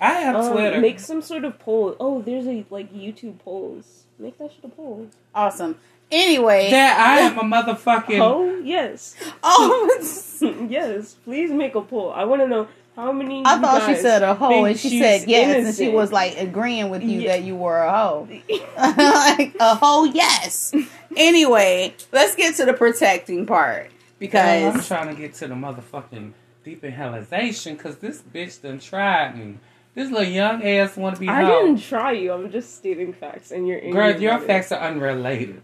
I 0.00 0.12
have 0.14 0.36
Um, 0.36 0.52
Twitter. 0.52 0.80
Make 0.80 1.00
some 1.00 1.20
sort 1.22 1.44
of 1.44 1.58
poll. 1.58 1.96
Oh, 2.00 2.22
there's 2.22 2.46
a 2.46 2.64
like 2.70 2.92
YouTube 2.92 3.38
polls. 3.40 4.04
Make 4.18 4.38
that 4.38 4.52
shit 4.52 4.64
a 4.64 4.68
poll. 4.68 5.08
Awesome. 5.34 5.78
Anyway. 6.12 6.70
that 6.70 6.98
I 6.98 7.20
am 7.20 7.38
a 7.38 7.42
motherfucking. 7.56 8.18
Oh 8.20 8.58
yes, 8.64 9.14
oh, 9.42 10.66
yes. 10.68 11.14
Please 11.24 11.50
make 11.52 11.74
a 11.74 11.80
poll. 11.82 12.12
I 12.12 12.24
want 12.24 12.42
to 12.42 12.48
know 12.48 12.68
how 13.00 13.12
many. 13.12 13.44
I 13.44 13.54
you 13.56 13.60
thought 13.62 13.86
she 13.88 13.96
said 13.96 14.22
a 14.22 14.34
hoe, 14.34 14.64
and 14.64 14.78
she 14.78 14.90
she's 14.90 15.02
said 15.02 15.28
yes, 15.28 15.66
and 15.66 15.74
she 15.74 15.88
was 15.88 16.12
like 16.12 16.36
agreeing 16.38 16.90
with 16.90 17.02
you 17.02 17.20
Yeah. 17.20 17.32
that 17.36 17.44
you 17.44 17.56
were 17.56 17.78
a 17.78 17.90
hoe. 17.90 18.28
like 18.78 19.54
a 19.60 19.74
hoe, 19.76 20.04
yes. 20.04 20.72
Anyway, 21.16 21.94
let's 22.12 22.34
get 22.36 22.54
to 22.56 22.64
the 22.64 22.72
protecting 22.72 23.46
part 23.46 23.90
Girl, 24.20 24.30
I'm 24.74 24.80
trying 24.82 25.08
to 25.08 25.20
get 25.20 25.34
to 25.34 25.48
the 25.48 25.54
motherfucking 25.54 26.32
deep 26.62 26.84
inhalation 26.84 27.74
because 27.76 27.96
this 27.96 28.20
bitch 28.22 28.60
done 28.62 28.78
tried 28.78 29.36
me. 29.38 29.58
This 29.94 30.10
little 30.10 30.28
young 30.30 30.62
ass 30.62 30.96
want 30.96 31.16
to 31.16 31.20
be 31.20 31.28
I 31.28 31.42
hoe. 31.42 31.66
didn't 31.66 31.80
try 31.80 32.12
you. 32.12 32.32
I'm 32.32 32.50
just 32.50 32.76
stating 32.76 33.12
facts, 33.14 33.50
and 33.50 33.66
you're 33.66 33.80
Girl, 33.80 34.20
your 34.20 34.34
about 34.34 34.46
facts 34.46 34.70
are 34.72 34.80
unrelated. 34.80 35.62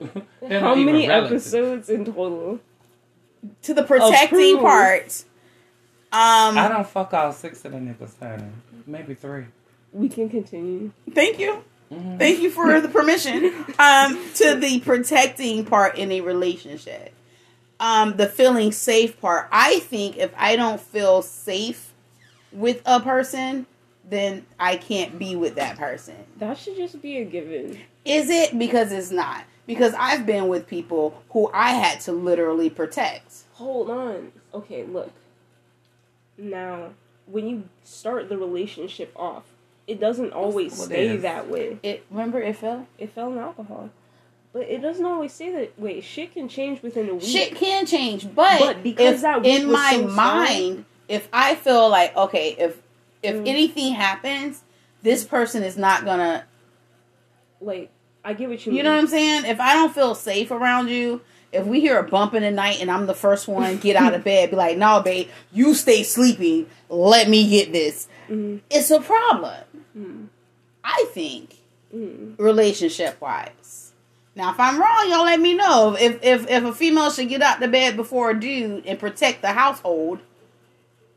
How 0.48 0.74
many 0.74 1.06
relative. 1.08 1.32
episodes 1.32 1.88
in 1.90 2.04
total? 2.06 2.58
to 3.62 3.74
the 3.74 3.82
protecting 3.82 4.56
Approve. 4.56 4.60
part. 4.60 5.24
Um, 6.12 6.58
I 6.58 6.68
don't 6.68 6.86
fuck 6.88 7.14
all 7.14 7.32
six 7.32 7.64
of 7.64 7.72
the 7.72 7.78
niggas, 7.78 8.18
honey. 8.18 8.50
Maybe 8.86 9.14
three. 9.14 9.44
We 9.92 10.08
can 10.08 10.28
continue. 10.28 10.90
thank 11.14 11.38
you. 11.38 11.62
Mhm. 11.92 12.18
Thank 12.18 12.40
you 12.40 12.50
for 12.50 12.80
the 12.80 12.88
permission. 12.88 13.52
Um, 13.78 14.18
to 14.36 14.54
the 14.54 14.80
protecting 14.80 15.64
part 15.64 15.96
in 15.96 16.12
a 16.12 16.20
relationship. 16.20 17.12
Um, 17.80 18.16
the 18.16 18.26
feeling 18.26 18.72
safe 18.72 19.20
part. 19.20 19.48
I 19.50 19.78
think 19.80 20.16
if 20.18 20.32
I 20.36 20.54
don't 20.56 20.80
feel 20.80 21.22
safe 21.22 21.92
with 22.52 22.82
a 22.86 23.00
person, 23.00 23.66
then 24.08 24.44
I 24.58 24.76
can't 24.76 25.18
be 25.18 25.34
with 25.34 25.54
that 25.56 25.78
person. 25.78 26.14
That 26.38 26.58
should 26.58 26.76
just 26.76 27.00
be 27.00 27.18
a 27.18 27.24
given. 27.24 27.78
Is 28.04 28.28
it? 28.30 28.56
Because 28.58 28.92
it's 28.92 29.10
not. 29.10 29.44
Because 29.66 29.94
I've 29.98 30.26
been 30.26 30.48
with 30.48 30.66
people 30.66 31.22
who 31.30 31.50
I 31.54 31.70
had 31.70 32.00
to 32.02 32.12
literally 32.12 32.68
protect. 32.70 33.34
Hold 33.54 33.90
on. 33.90 34.32
Okay, 34.52 34.84
look. 34.84 35.10
Now, 36.40 36.90
when 37.26 37.48
you 37.48 37.68
start 37.84 38.28
the 38.28 38.38
relationship 38.38 39.12
off, 39.14 39.44
it 39.86 40.00
doesn't 40.00 40.32
always 40.32 40.76
what 40.78 40.86
stay 40.86 41.08
is? 41.16 41.22
that 41.22 41.48
way. 41.48 41.78
It 41.82 42.04
remember 42.10 42.40
it 42.40 42.56
fell? 42.56 42.86
It 42.98 43.10
fell 43.12 43.32
in 43.32 43.38
alcohol. 43.38 43.90
But 44.52 44.62
it 44.62 44.80
doesn't 44.82 45.04
always 45.04 45.32
stay 45.32 45.50
that 45.52 45.78
way. 45.78 46.00
Shit 46.00 46.32
can 46.34 46.48
change 46.48 46.82
within 46.82 47.08
a 47.08 47.14
week. 47.14 47.22
Shit 47.22 47.54
can 47.54 47.86
change, 47.86 48.34
but, 48.34 48.58
But 48.58 48.82
because 48.82 49.16
if 49.16 49.20
that 49.22 49.42
week 49.42 49.60
in 49.60 49.68
was 49.68 49.74
my 49.74 49.90
so 49.92 49.96
strong- 50.02 50.16
mind, 50.16 50.84
if 51.08 51.28
I 51.32 51.54
feel 51.54 51.88
like 51.88 52.16
okay, 52.16 52.56
if 52.58 52.76
if 53.22 53.36
Mm. 53.36 53.46
anything 53.48 53.92
happens, 53.94 54.62
this 55.02 55.24
person 55.24 55.62
is 55.62 55.76
not 55.76 56.04
gonna. 56.04 56.46
Like, 57.60 57.90
I 58.24 58.32
get 58.32 58.48
what 58.48 58.64
you 58.64 58.72
mean. 58.72 58.78
You 58.78 58.82
know 58.84 58.92
what 58.92 59.00
I'm 59.00 59.06
saying? 59.06 59.44
If 59.44 59.60
I 59.60 59.74
don't 59.74 59.94
feel 59.94 60.14
safe 60.14 60.50
around 60.50 60.88
you, 60.88 61.20
if 61.52 61.66
we 61.66 61.80
hear 61.80 61.98
a 61.98 62.02
bump 62.02 62.34
in 62.34 62.42
the 62.42 62.50
night 62.50 62.80
and 62.80 62.90
I'm 62.90 63.06
the 63.06 63.14
first 63.14 63.48
one 63.48 63.78
get 63.78 63.96
out 63.96 64.14
of 64.14 64.22
bed, 64.24 64.50
be 64.50 64.56
like, 64.56 64.76
"No, 64.78 65.00
babe, 65.00 65.28
you 65.52 65.74
stay 65.74 66.02
sleeping. 66.02 66.66
Let 66.88 67.28
me 67.28 67.48
get 67.48 67.72
this." 67.72 68.08
Mhm. 68.28 68.60
It's 68.70 68.90
a 68.90 69.00
problem. 69.00 69.64
Mm. 69.96 70.26
I 70.84 71.06
think 71.12 71.56
Mm. 71.94 72.34
relationship 72.38 73.20
wise. 73.20 73.92
Now, 74.36 74.50
if 74.52 74.60
I'm 74.60 74.80
wrong, 74.80 75.10
y'all 75.10 75.24
let 75.24 75.40
me 75.40 75.54
know. 75.54 75.96
If 75.98 76.22
if 76.22 76.48
if 76.48 76.64
a 76.64 76.72
female 76.72 77.10
should 77.10 77.28
get 77.28 77.42
out 77.42 77.58
the 77.60 77.66
bed 77.68 77.96
before 77.96 78.30
a 78.30 78.38
dude 78.38 78.86
and 78.86 78.98
protect 78.98 79.42
the 79.42 79.48
household, 79.48 80.20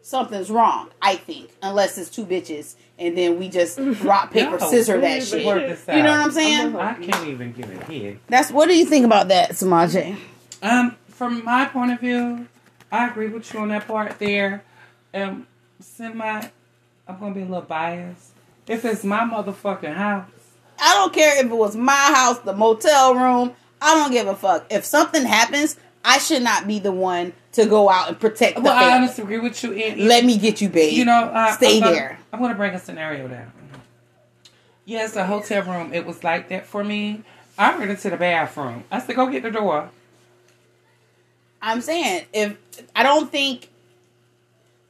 something's 0.04 0.52
wrong. 0.52 0.90
I 1.02 1.16
think, 1.16 1.50
unless 1.64 1.98
it's 1.98 2.10
two 2.12 2.26
bitches 2.26 2.76
and 3.00 3.18
then 3.18 3.40
we 3.40 3.50
just 3.50 3.80
rock 4.04 4.32
paper 4.32 4.58
Y'all 4.58 4.70
scissor 4.70 5.02
that 5.02 5.24
shit. 5.24 5.46
Work 5.46 5.68
this 5.68 5.86
You 5.88 6.04
know 6.04 6.12
what. 6.12 6.20
I'm 6.20 6.32
saying? 6.32 6.76
I 6.76 6.94
can't 6.94 7.28
even 7.28 7.52
give 7.54 7.70
it 7.70 7.84
here. 7.90 8.20
That's 8.28 8.52
what 8.52 8.68
do 8.68 8.78
you 8.78 8.86
think 8.86 9.06
about 9.06 9.30
that, 9.30 9.52
Samaje? 9.52 10.18
Um, 10.62 10.96
from 11.08 11.44
my 11.44 11.66
point 11.66 11.92
of 11.92 12.00
view, 12.00 12.48
I 12.92 13.08
agree 13.08 13.28
with 13.28 13.52
you 13.54 13.60
on 13.62 13.70
that 13.70 13.88
part 13.88 14.20
there. 14.20 14.64
Um, 15.14 15.48
semi, 15.80 16.48
I'm 17.08 17.20
gonna 17.20 17.34
be 17.34 17.42
a 17.42 17.46
little 17.46 17.62
biased. 17.62 18.32
If 18.68 18.86
it's 18.86 19.04
my 19.04 19.22
motherfucking 19.22 19.96
house, 19.96 20.30
I 20.80 20.94
don't 20.96 21.14
care 21.14 21.44
if 21.44 21.52
it 21.52 21.56
was 21.56 21.76
my 21.76 21.94
house, 21.94 22.40
the 22.40 22.54
motel 22.54 23.16
room. 23.16 23.54
I 23.82 23.96
don't 23.96 24.12
give 24.12 24.28
a 24.28 24.36
fuck. 24.36 24.66
If 24.72 24.86
something 24.86 25.26
happens, 25.26 25.76
I 26.06 26.18
should 26.18 26.44
not 26.44 26.68
be 26.68 26.80
the 26.80 26.92
one 26.92 27.34
to 27.54 27.66
go 27.66 27.90
out 27.90 28.10
and 28.10 28.20
protect 28.20 28.56
the 28.58 28.62
well, 28.62 28.74
I 28.76 28.80
family. 28.82 28.98
honestly 29.06 29.24
agree 29.24 29.40
with 29.40 29.64
you. 29.64 29.74
And, 29.74 30.02
Let 30.02 30.26
me 30.26 30.38
get 30.38 30.60
you, 30.62 30.70
babe. 30.70 30.94
you 30.94 31.06
know, 31.06 31.26
uh, 31.26 31.52
stay 31.56 31.76
I'm 31.78 31.80
gonna, 31.82 31.92
there. 31.94 32.20
I'm 32.34 32.42
gonna 32.42 32.56
bring 32.56 32.74
a 32.74 32.80
scenario 32.80 33.28
down. 33.28 33.52
Yes, 34.86 35.16
a 35.16 35.26
hotel 35.26 35.64
room. 35.64 35.94
It 35.94 36.06
was 36.06 36.24
like 36.24 36.50
that 36.50 36.66
for 36.66 36.84
me. 36.84 37.24
I 37.58 37.78
ran 37.78 37.90
into 37.90 38.10
the 38.10 38.18
bathroom. 38.18 38.84
I 38.92 39.00
said, 39.00 39.16
"Go 39.16 39.28
get 39.28 39.44
the 39.44 39.52
door." 39.52 39.90
I'm 41.62 41.80
saying 41.80 42.26
if 42.34 42.58
I 42.96 43.04
don't 43.04 43.32
think 43.32 43.70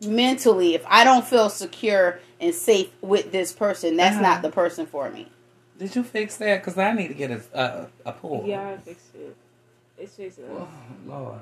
mentally, 0.01 0.73
if 0.75 0.83
I 0.87 1.03
don't 1.03 1.25
feel 1.25 1.49
secure 1.49 2.19
and 2.39 2.53
safe 2.55 2.89
with 3.01 3.31
this 3.31 3.53
person, 3.53 3.97
that's 3.97 4.15
Uh-huh. 4.15 4.21
not 4.23 4.41
the 4.41 4.49
person 4.49 4.85
for 4.87 5.09
me. 5.11 5.27
Did 5.77 5.95
you 5.95 6.03
fix 6.03 6.37
that? 6.37 6.61
Because 6.61 6.77
I 6.77 6.93
need 6.93 7.09
to 7.09 7.13
get 7.13 7.31
a 7.31 7.41
a, 7.53 7.87
a 8.09 8.11
pool. 8.13 8.43
Yeah, 8.47 8.69
I 8.69 8.77
fixed 8.77 9.13
it. 9.15 9.35
It's 10.03 10.15
fixed 10.15 10.39
Oh. 10.49 10.67
Lord. 11.07 11.39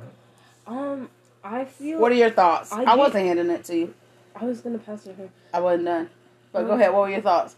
Um, 0.67 1.09
I 1.43 1.65
feel. 1.65 1.99
What 1.99 2.11
are 2.11 2.15
your 2.15 2.29
thoughts? 2.29 2.71
I 2.71 2.83
I, 2.83 2.95
wasn't 2.95 3.25
handing 3.25 3.49
it 3.49 3.63
to 3.65 3.75
you. 3.75 3.93
I 4.35 4.45
was 4.45 4.61
gonna 4.61 4.77
pass 4.77 5.05
it 5.07 5.09
to 5.09 5.23
her. 5.23 5.29
I 5.53 5.59
wasn't 5.59 5.85
done. 5.85 6.09
But 6.53 6.63
go 6.67 6.73
Um, 6.73 6.79
ahead. 6.79 6.93
What 6.93 7.01
were 7.01 7.09
your 7.09 7.21
thoughts? 7.21 7.55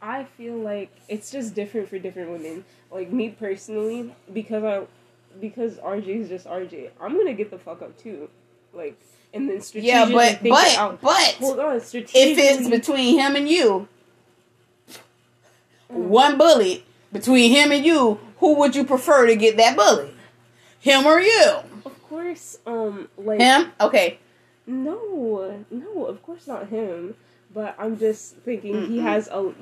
I 0.00 0.24
feel 0.24 0.54
like 0.56 0.90
it's 1.08 1.30
just 1.30 1.54
different 1.54 1.88
for 1.88 1.98
different 1.98 2.30
women. 2.30 2.64
Like 2.90 3.12
me 3.12 3.28
personally, 3.28 4.14
because 4.32 4.64
I, 4.64 4.82
because 5.40 5.76
RJ 5.76 6.08
is 6.22 6.28
just 6.28 6.46
RJ. 6.46 6.90
I'm 7.00 7.16
gonna 7.16 7.34
get 7.34 7.50
the 7.50 7.58
fuck 7.58 7.82
up 7.82 7.96
too, 7.98 8.28
like, 8.72 8.98
and 9.34 9.48
then 9.48 9.60
strategically 9.60 9.88
Yeah, 9.88 10.16
but 10.16 10.28
think 10.40 10.46
it 10.46 10.50
but 10.50 10.76
out. 10.78 11.00
but 11.02 11.36
Hold 11.40 11.58
on, 11.60 11.80
strategically. 11.80 12.20
if 12.32 12.38
it's 12.38 12.68
between 12.68 13.18
him 13.18 13.36
and 13.36 13.48
you, 13.48 13.86
one 15.88 16.38
bullet 16.38 16.82
between 17.12 17.50
him 17.50 17.70
and 17.72 17.84
you, 17.84 18.18
who 18.38 18.54
would 18.56 18.74
you 18.74 18.84
prefer 18.84 19.26
to 19.26 19.36
get 19.36 19.56
that 19.58 19.76
bullet? 19.76 20.11
Him 20.82 21.06
or 21.06 21.20
you? 21.20 21.52
of 21.86 22.02
course, 22.08 22.58
um, 22.66 23.08
like 23.16 23.40
Him? 23.40 23.72
Okay. 23.80 24.18
No, 24.66 25.64
no, 25.70 26.04
of 26.06 26.22
course 26.22 26.46
not 26.46 26.68
him. 26.68 27.14
But 27.54 27.74
I'm 27.78 27.98
just 27.98 28.36
thinking 28.36 28.74
he 28.90 28.98
Mm-mm. 28.98 29.02
has 29.02 29.28
a. 29.28 29.52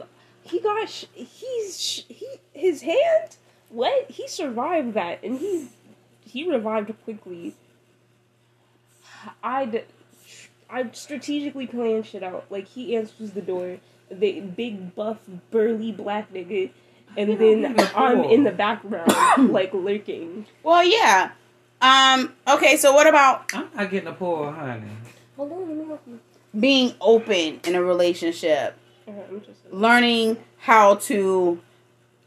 He 0.42 0.60
got. 0.60 0.88
Sh- 0.88 1.04
he's. 1.12 1.80
Sh- 1.80 2.02
he. 2.08 2.26
His 2.52 2.82
hand. 2.82 3.36
What? 3.68 4.10
He 4.10 4.26
survived 4.28 4.94
that, 4.94 5.22
and 5.22 5.38
he. 5.38 5.68
He 6.24 6.48
revived 6.48 6.92
quickly. 7.04 7.54
I'd. 9.42 9.84
I'd 10.68 10.94
strategically 10.96 11.66
plan 11.66 12.02
shit 12.04 12.22
out. 12.22 12.46
Like 12.50 12.68
he 12.68 12.94
answers 12.96 13.32
the 13.32 13.42
door, 13.42 13.78
the 14.10 14.40
big 14.40 14.94
buff 14.94 15.18
burly 15.50 15.90
black 15.92 16.32
nigga, 16.32 16.70
and 17.16 17.38
then 17.38 17.76
I'm 17.94 18.24
in 18.24 18.44
the 18.44 18.52
background 18.52 19.12
like 19.52 19.72
lurking. 19.74 20.46
Well, 20.62 20.84
yeah. 20.84 21.32
Um. 21.82 22.34
Okay. 22.48 22.76
So 22.76 22.92
what 22.92 23.06
about 23.06 23.52
I'm 23.54 23.68
not 23.74 23.90
getting 23.90 24.08
a 24.08 24.12
pool, 24.12 24.50
honey. 24.52 24.88
Hold 25.36 25.52
on, 25.52 25.68
let 25.68 25.76
me 25.76 25.84
help 25.86 26.02
you. 26.06 26.20
being 26.58 26.94
open 27.00 27.60
in 27.64 27.74
a 27.74 27.82
relationship? 27.82 28.76
Alright, 29.08 29.44
learning 29.70 30.36
how 30.58 30.96
to 30.96 31.60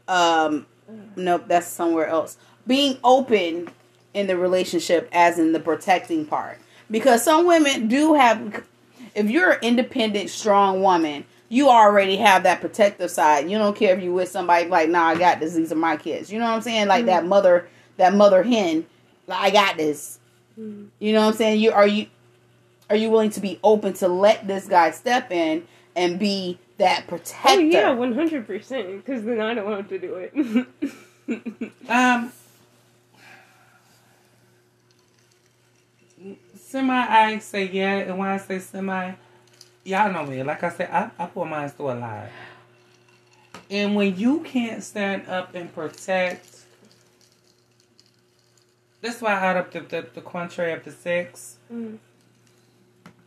um 0.08 0.66
nope 1.16 1.44
that's 1.46 1.66
somewhere 1.66 2.06
else 2.08 2.36
being 2.66 2.98
open 3.04 3.68
in 4.12 4.26
the 4.26 4.36
relationship 4.36 5.08
as 5.12 5.38
in 5.38 5.52
the 5.52 5.60
protecting 5.60 6.26
part 6.26 6.58
because 6.90 7.24
some 7.24 7.46
women 7.46 7.88
do 7.88 8.12
have 8.14 8.64
if 9.14 9.30
you're 9.30 9.52
an 9.52 9.58
independent 9.62 10.28
strong 10.28 10.82
woman 10.82 11.24
you 11.54 11.68
already 11.68 12.16
have 12.16 12.42
that 12.42 12.60
protective 12.60 13.12
side. 13.12 13.48
You 13.48 13.58
don't 13.58 13.76
care 13.76 13.96
if 13.96 14.02
you 14.02 14.12
with 14.12 14.28
somebody 14.28 14.66
like 14.66 14.88
nah 14.88 15.06
i 15.06 15.14
got 15.14 15.38
this. 15.38 15.54
These 15.54 15.70
are 15.70 15.76
my 15.76 15.96
kids. 15.96 16.32
You 16.32 16.40
know 16.40 16.46
what 16.46 16.54
i'm 16.56 16.62
saying? 16.62 16.88
Like 16.88 17.06
that 17.06 17.24
mother 17.24 17.68
that 17.96 18.12
mother 18.12 18.42
hen 18.42 18.86
like, 19.28 19.40
i 19.40 19.50
got 19.50 19.76
this. 19.76 20.18
Mm. 20.58 20.88
you 20.98 21.12
know 21.12 21.20
what 21.20 21.28
i'm 21.28 21.34
saying? 21.34 21.60
You 21.60 21.70
are 21.70 21.86
you 21.86 22.06
are 22.90 22.96
you 22.96 23.08
willing 23.08 23.30
to 23.30 23.40
be 23.40 23.60
open 23.62 23.92
to 23.94 24.08
let 24.08 24.48
this 24.48 24.66
guy 24.66 24.90
step 24.90 25.30
in 25.30 25.64
and 25.94 26.18
be 26.18 26.58
that 26.78 27.06
protector 27.06 27.50
Oh 27.50 27.58
yeah, 27.58 27.92
one 27.92 28.14
hundred 28.14 28.48
percent. 28.48 29.04
Because 29.04 29.24
then 29.24 29.40
I 29.40 29.54
don't 29.54 29.64
want 29.64 29.88
to 29.88 29.98
do 29.98 30.14
it. 30.16 30.66
Um, 31.88 32.30
semi, 36.54 36.92
I 36.92 37.38
say 37.38 37.64
yeah, 37.64 37.94
and 37.96 38.18
when 38.18 38.28
I 38.28 38.36
say 38.36 38.58
semi, 38.58 39.14
y'all 39.84 40.12
know 40.12 40.24
me. 40.24 40.42
Like 40.42 40.62
I 40.62 40.70
said, 40.70 40.90
I, 40.90 41.10
I 41.18 41.26
put 41.26 41.46
mine 41.46 41.68
through 41.68 41.92
a 41.92 41.94
lot. 41.94 42.28
And 43.70 43.94
when 43.94 44.16
you 44.18 44.40
can't 44.40 44.82
stand 44.82 45.28
up 45.28 45.54
and 45.54 45.72
protect 45.74 46.48
That's 49.00 49.20
why 49.20 49.32
out 49.34 49.56
of 49.56 49.70
the 49.72 49.80
the, 49.80 50.06
the 50.14 50.20
contrary 50.20 50.72
of 50.72 50.84
the 50.84 50.90
six, 50.92 51.56
Mm. 51.72 51.98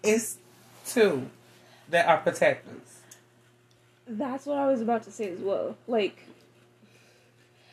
it's 0.03 0.37
two 0.85 1.29
that 1.89 2.07
are 2.07 2.17
protectors. 2.17 3.01
That's 4.07 4.45
what 4.45 4.57
I 4.57 4.67
was 4.67 4.79
about 4.81 5.03
to 5.03 5.11
say 5.11 5.29
as 5.31 5.39
well. 5.39 5.75
Like 5.87 6.27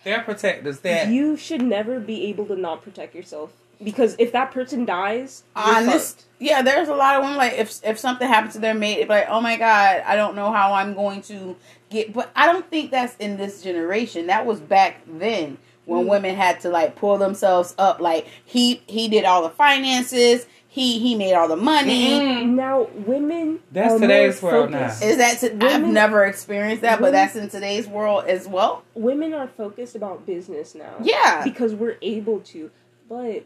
They're 0.05 0.23
protectors. 0.23 0.81
That 0.81 1.09
you 1.09 1.37
should 1.37 1.63
never 1.63 2.01
be 2.01 2.25
able 2.27 2.47
to 2.47 2.57
not 2.57 2.83
protect 2.83 3.15
yourself 3.15 3.53
because 3.83 4.17
if 4.19 4.33
that 4.33 4.51
person 4.53 4.85
dies, 4.85 5.43
honest. 5.57 6.17
fucked. 6.19 6.25
Yeah, 6.41 6.63
there's 6.63 6.89
a 6.89 6.95
lot 6.95 7.17
of 7.17 7.23
women 7.23 7.37
like 7.39 7.55
if 7.55 7.81
if 7.85 7.99
something 7.99 8.27
happens 8.29 8.55
to 8.55 8.59
their 8.61 8.75
mate, 8.75 8.97
it'd 8.97 9.09
be 9.09 9.15
like, 9.15 9.27
oh 9.29 9.41
my 9.41 9.57
god, 9.57 10.03
I 10.07 10.17
don't 10.17 10.35
know 10.37 10.53
how 10.53 10.75
I'm 10.75 10.95
going 10.95 11.23
to 11.23 11.57
get. 11.91 12.13
But 12.13 12.31
I 12.37 12.47
don't 12.47 12.69
think 12.71 12.91
that's 12.91 13.17
in 13.17 13.37
this 13.37 13.63
generation. 13.63 14.27
That 14.27 14.45
was 14.47 14.61
back 14.61 15.01
then 15.07 15.59
when 15.87 16.05
Mm. 16.05 16.09
women 16.09 16.35
had 16.35 16.61
to 16.61 16.69
like 16.71 16.97
pull 16.97 17.19
themselves 17.19 17.75
up. 17.79 18.01
Like 18.01 18.27
he 18.45 18.83
he 18.87 19.09
did 19.09 19.25
all 19.25 19.43
the 19.43 19.51
finances. 19.51 20.47
He 20.69 20.99
he 20.99 21.15
made 21.15 21.35
all 21.35 21.47
the 21.47 21.57
money. 21.57 22.11
Mm-mm. 22.21 22.49
Now 22.55 22.89
women 23.07 23.61
That's 23.71 23.95
are 23.95 23.99
today's 24.01 24.43
more 24.43 24.53
world 24.53 24.71
now. 24.73 24.87
Is 24.89 25.19
that 25.19 25.39
to, 25.39 25.65
I've 25.65 25.87
never 25.87 26.25
experienced 26.25 26.83
that, 26.83 27.01
but 27.01 27.13
that's 27.13 27.37
in 27.37 27.49
today's 27.49 27.87
world 27.87 28.25
as 28.27 28.49
well. 28.49 28.83
Women 28.95 29.33
are 29.35 29.47
focused 29.47 29.95
about 29.95 30.27
business 30.27 30.75
now. 30.75 30.97
Yeah. 31.01 31.43
because 31.45 31.75
we're 31.75 31.97
able 32.03 32.41
to, 32.41 32.73
but 33.09 33.45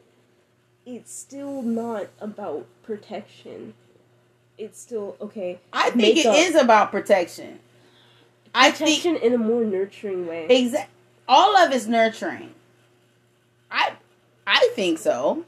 it's 0.88 1.12
still 1.12 1.60
not 1.60 2.06
about 2.18 2.66
protection. 2.82 3.74
It's 4.56 4.80
still 4.80 5.16
okay. 5.20 5.60
I 5.70 5.90
think 5.90 6.16
it 6.16 6.26
is 6.26 6.54
about 6.54 6.90
protection. 6.90 7.60
I 8.54 8.70
think 8.70 9.02
protection 9.02 9.16
in 9.16 9.34
a 9.34 9.38
more 9.38 9.64
nurturing 9.64 10.26
way. 10.26 10.46
exact. 10.48 10.90
All 11.28 11.56
of 11.58 11.70
it's 11.72 11.86
nurturing. 11.86 12.54
I 13.70 13.92
I 14.46 14.70
think 14.74 14.98
so 14.98 15.44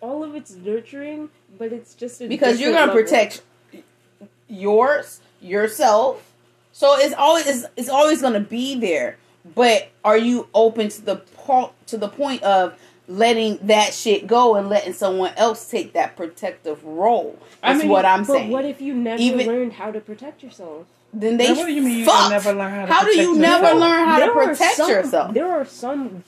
All 0.00 0.22
of 0.22 0.36
it's 0.36 0.54
nurturing, 0.54 1.30
but 1.58 1.72
it's 1.72 1.94
just 1.94 2.20
because 2.28 2.60
you're 2.60 2.72
gonna 2.72 2.86
level. 2.86 3.02
protect 3.02 3.42
yours 4.48 5.20
yourself. 5.40 6.32
So 6.70 6.96
it's 6.98 7.14
always 7.14 7.46
it's, 7.48 7.66
it's 7.76 7.88
always 7.88 8.22
gonna 8.22 8.38
be 8.40 8.78
there. 8.78 9.16
But 9.56 9.88
are 10.04 10.16
you 10.16 10.46
open 10.54 10.88
to 10.90 11.02
the 11.02 11.16
po- 11.16 11.72
to 11.86 11.98
the 11.98 12.08
point 12.08 12.44
of 12.44 12.78
letting 13.08 13.58
that 13.66 13.92
shit 13.92 14.26
go 14.26 14.54
and 14.56 14.68
letting 14.68 14.92
someone 14.92 15.32
else 15.36 15.68
take 15.70 15.92
that 15.94 16.16
protective 16.16 16.82
role? 16.84 17.38
I 17.62 17.72
That's 17.72 17.82
mean, 17.84 17.92
what 17.92 18.04
I'm 18.04 18.24
saying. 18.24 18.26
But 18.26 18.38
saying. 18.40 18.50
what 18.50 18.64
if 18.64 18.80
you 18.80 18.94
never 18.94 19.20
Even- 19.22 19.46
learned 19.46 19.72
how 19.74 19.90
to 19.90 20.00
protect 20.00 20.42
yourself? 20.42 20.86
then 21.14 21.36
they 21.36 21.48
Now, 21.48 21.56
what 21.60 21.66
do 21.66 21.72
you 21.74 21.82
mean 21.82 21.98
you 21.98 22.06
never 22.06 22.52
learn 22.54 22.70
how 22.70 22.86
to 22.86 22.92
How 22.92 23.00
do 23.00 23.06
protect 23.08 23.22
you 23.22 23.34
yourself? 23.36 23.62
never 23.62 23.78
learn 23.78 24.06
how 24.08 24.14
to 24.18 24.20
There 24.24 24.30
are 24.30 24.46
protect 24.48 24.76
some- 24.76 24.90
yourself? 24.90 25.34
There 25.34 25.52
are 25.52 25.64
some 25.66 26.24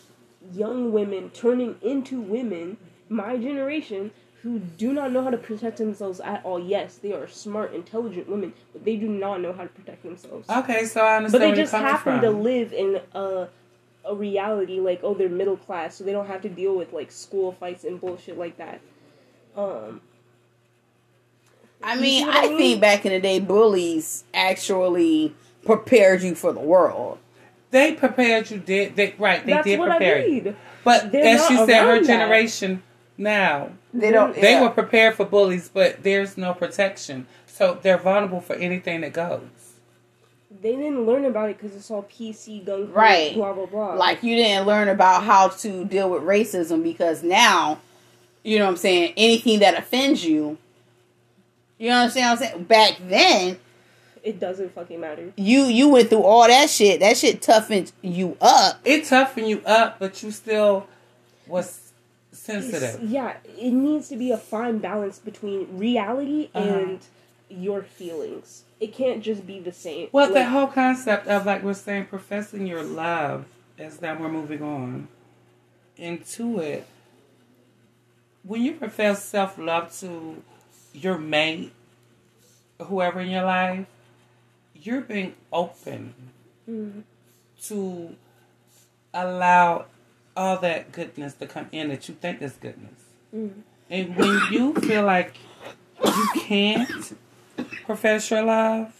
young 0.52 0.93
women 0.93 1.31
turning 1.33 1.76
into 1.81 2.21
women, 2.21 2.76
my 3.09 3.37
generation, 3.38 4.11
who 4.43 4.59
do 4.59 4.93
not 4.93 5.11
know 5.11 5.23
how 5.25 5.31
to 5.31 5.38
protect 5.38 5.78
themselves 5.78 6.21
at 6.21 6.45
all. 6.45 6.61
Yes, 6.61 6.97
they 6.97 7.14
are 7.14 7.26
smart, 7.26 7.73
intelligent 7.73 8.28
women, 8.28 8.52
but 8.75 8.85
they 8.85 8.97
do 8.97 9.09
not 9.09 9.40
know 9.40 9.54
how 9.54 9.62
to 9.62 9.71
protect 9.71 10.02
themselves. 10.02 10.47
Okay, 10.50 10.85
so 10.85 11.00
I 11.00 11.16
understand 11.16 11.33
but 11.33 11.38
they 11.38 11.47
where 11.47 11.57
you're 11.57 11.64
just 11.64 11.73
happen 11.73 12.21
from. 12.21 12.21
to 12.21 12.31
live 12.31 12.75
in 12.75 13.00
a 13.14 13.47
a 14.06 14.14
reality 14.14 14.80
like 14.80 15.00
oh 15.02 15.14
they're 15.14 15.28
middle 15.28 15.56
class, 15.56 15.96
so 15.96 16.04
they 16.04 16.12
don't 16.12 16.26
have 16.26 16.42
to 16.42 16.49
deal 16.49 16.76
with 16.76 16.92
like 16.92 17.11
school 17.11 17.52
fights 17.52 17.84
and 17.84 18.00
bullshit 18.00 18.38
like 18.38 18.56
that. 18.58 18.80
Um, 19.56 20.00
I 21.82 21.96
mean, 21.96 22.28
I, 22.28 22.32
I 22.44 22.49
mean? 22.49 22.58
think 22.58 22.80
back 22.80 23.04
in 23.06 23.12
the 23.12 23.20
day, 23.20 23.40
bullies 23.40 24.25
actually 24.32 25.34
prepared 25.64 26.23
you 26.23 26.34
for 26.34 26.52
the 26.52 26.61
world. 26.61 27.18
They 27.70 27.92
prepared 27.94 28.50
you. 28.50 28.58
Did 28.58 28.96
they? 28.96 29.14
Right, 29.18 29.44
they 29.44 29.52
that's 29.52 29.64
did 29.66 29.78
what 29.78 29.90
I 29.90 29.96
prepare 29.99 30.26
you. 30.26 30.56
But 30.84 31.12
They're 31.12 31.25
as 31.25 31.40
not 31.40 31.49
she 31.49 31.56
said, 31.66 31.82
her 31.84 31.90
around 31.94 32.06
that. 32.06 32.06
generation 32.06 32.82
now 33.16 33.70
They 33.92 34.11
don't. 34.11 34.34
they 34.34 34.52
yeah. 34.52 34.62
were 34.62 34.70
prepared 34.70 35.14
for 35.14 35.25
bullies, 35.25 35.70
but 35.73 36.02
there's 36.02 36.37
no 36.37 36.52
protection, 36.54 37.26
so 37.46 37.78
they're 37.82 37.99
vulnerable 37.99 38.40
for 38.40 38.54
anything 38.54 39.00
that 39.02 39.12
goes. 39.12 39.42
They 40.64 40.75
didn't 40.76 41.04
learn 41.04 41.26
about 41.26 41.50
it 41.50 41.59
because 41.61 41.76
it's 41.76 41.90
all 41.90 42.04
PC 42.04 42.65
gun 42.65 42.91
Right. 42.91 43.34
blah 43.34 43.52
blah 43.52 43.67
blah. 43.67 43.95
like 43.95 44.23
you 44.23 44.34
didn't 44.34 44.67
learn 44.67 44.89
about 44.89 45.23
how 45.25 45.49
to 45.49 45.84
deal 45.84 46.08
with 46.08 46.23
racism 46.23 46.82
because 46.82 47.23
now, 47.23 47.80
you 48.43 48.58
know 48.58 48.65
what 48.65 48.71
I'm 48.71 48.76
saying. 48.78 49.12
Anything 49.19 49.58
that 49.60 49.78
offends 49.78 50.25
you, 50.25 50.56
you 51.78 51.91
understand 51.91 52.41
what 52.41 52.47
I'm 52.49 52.52
saying. 52.54 52.65
Back 52.65 52.97
then, 53.06 53.58
it 54.23 54.41
doesn't 54.41 54.75
fucking 54.75 54.99
matter. 54.99 55.34
you 55.36 55.65
you 55.65 55.91
went 55.91 56.08
through 56.08 56.23
all 56.23 56.47
that 56.49 56.71
shit. 56.71 57.00
That 57.00 57.19
shit 57.19 57.43
toughened 57.43 57.93
you 58.00 58.39
up. 58.41 58.80
It 58.86 59.04
toughened 59.04 59.47
you 59.49 59.60
up, 59.67 59.99
but 59.99 60.23
you 60.23 60.30
still 60.30 60.86
was 61.47 61.93
It's- 62.32 62.41
sensitive. 62.41 63.02
yeah, 63.02 63.34
it 63.58 63.71
needs 63.71 64.08
to 64.08 64.17
be 64.17 64.30
a 64.32 64.39
fine 64.39 64.78
balance 64.78 65.19
between 65.19 65.76
reality 65.76 66.49
Uh-huh. 66.54 66.69
and 66.69 66.99
your 67.49 67.83
feelings. 67.83 68.65
It 68.80 68.93
can't 68.93 69.23
just 69.23 69.47
be 69.47 69.61
the 69.61 69.73
same. 69.73 70.09
Well, 70.13 70.33
the 70.33 70.45
whole 70.45 70.67
concept 70.67 71.26
of 71.28 71.47
like 71.47 71.63
we're 71.63 71.75
saying 71.75 72.07
professing 72.07 72.67
your 72.67 72.83
love 72.83 73.47
as 73.78 74.00
now 74.00 74.19
we're 74.19 74.28
moving 74.28 74.63
on 74.63 75.09
into 75.97 76.59
it. 76.59 76.87
When 78.43 78.63
you 78.63 78.73
profess 78.73 79.25
self 79.25 79.57
love 79.59 79.97
to 80.00 80.43
your 80.93 81.19
mate, 81.19 81.73
whoever 82.80 83.21
in 83.21 83.30
your 83.30 83.45
life, 83.45 83.87
you're 84.75 85.00
being 85.00 85.35
open 85.52 86.15
mm, 86.69 87.02
to 87.63 88.17
allow 89.15 89.87
all 90.37 90.59
that 90.59 90.93
goodness 90.93 91.35
to 91.35 91.47
come 91.47 91.69
in 91.73 91.89
that 91.89 92.09
you 92.09 92.15
think 92.15 92.43
is 92.43 92.52
goodness. 92.54 93.00
mm. 93.35 93.52
And 93.91 94.17
when 94.17 94.41
you 94.50 94.75
feel 94.75 95.04
like 95.04 95.37
you 96.04 96.28
can't 96.37 97.17
profess 97.84 98.30
your 98.30 98.42
love, 98.42 98.92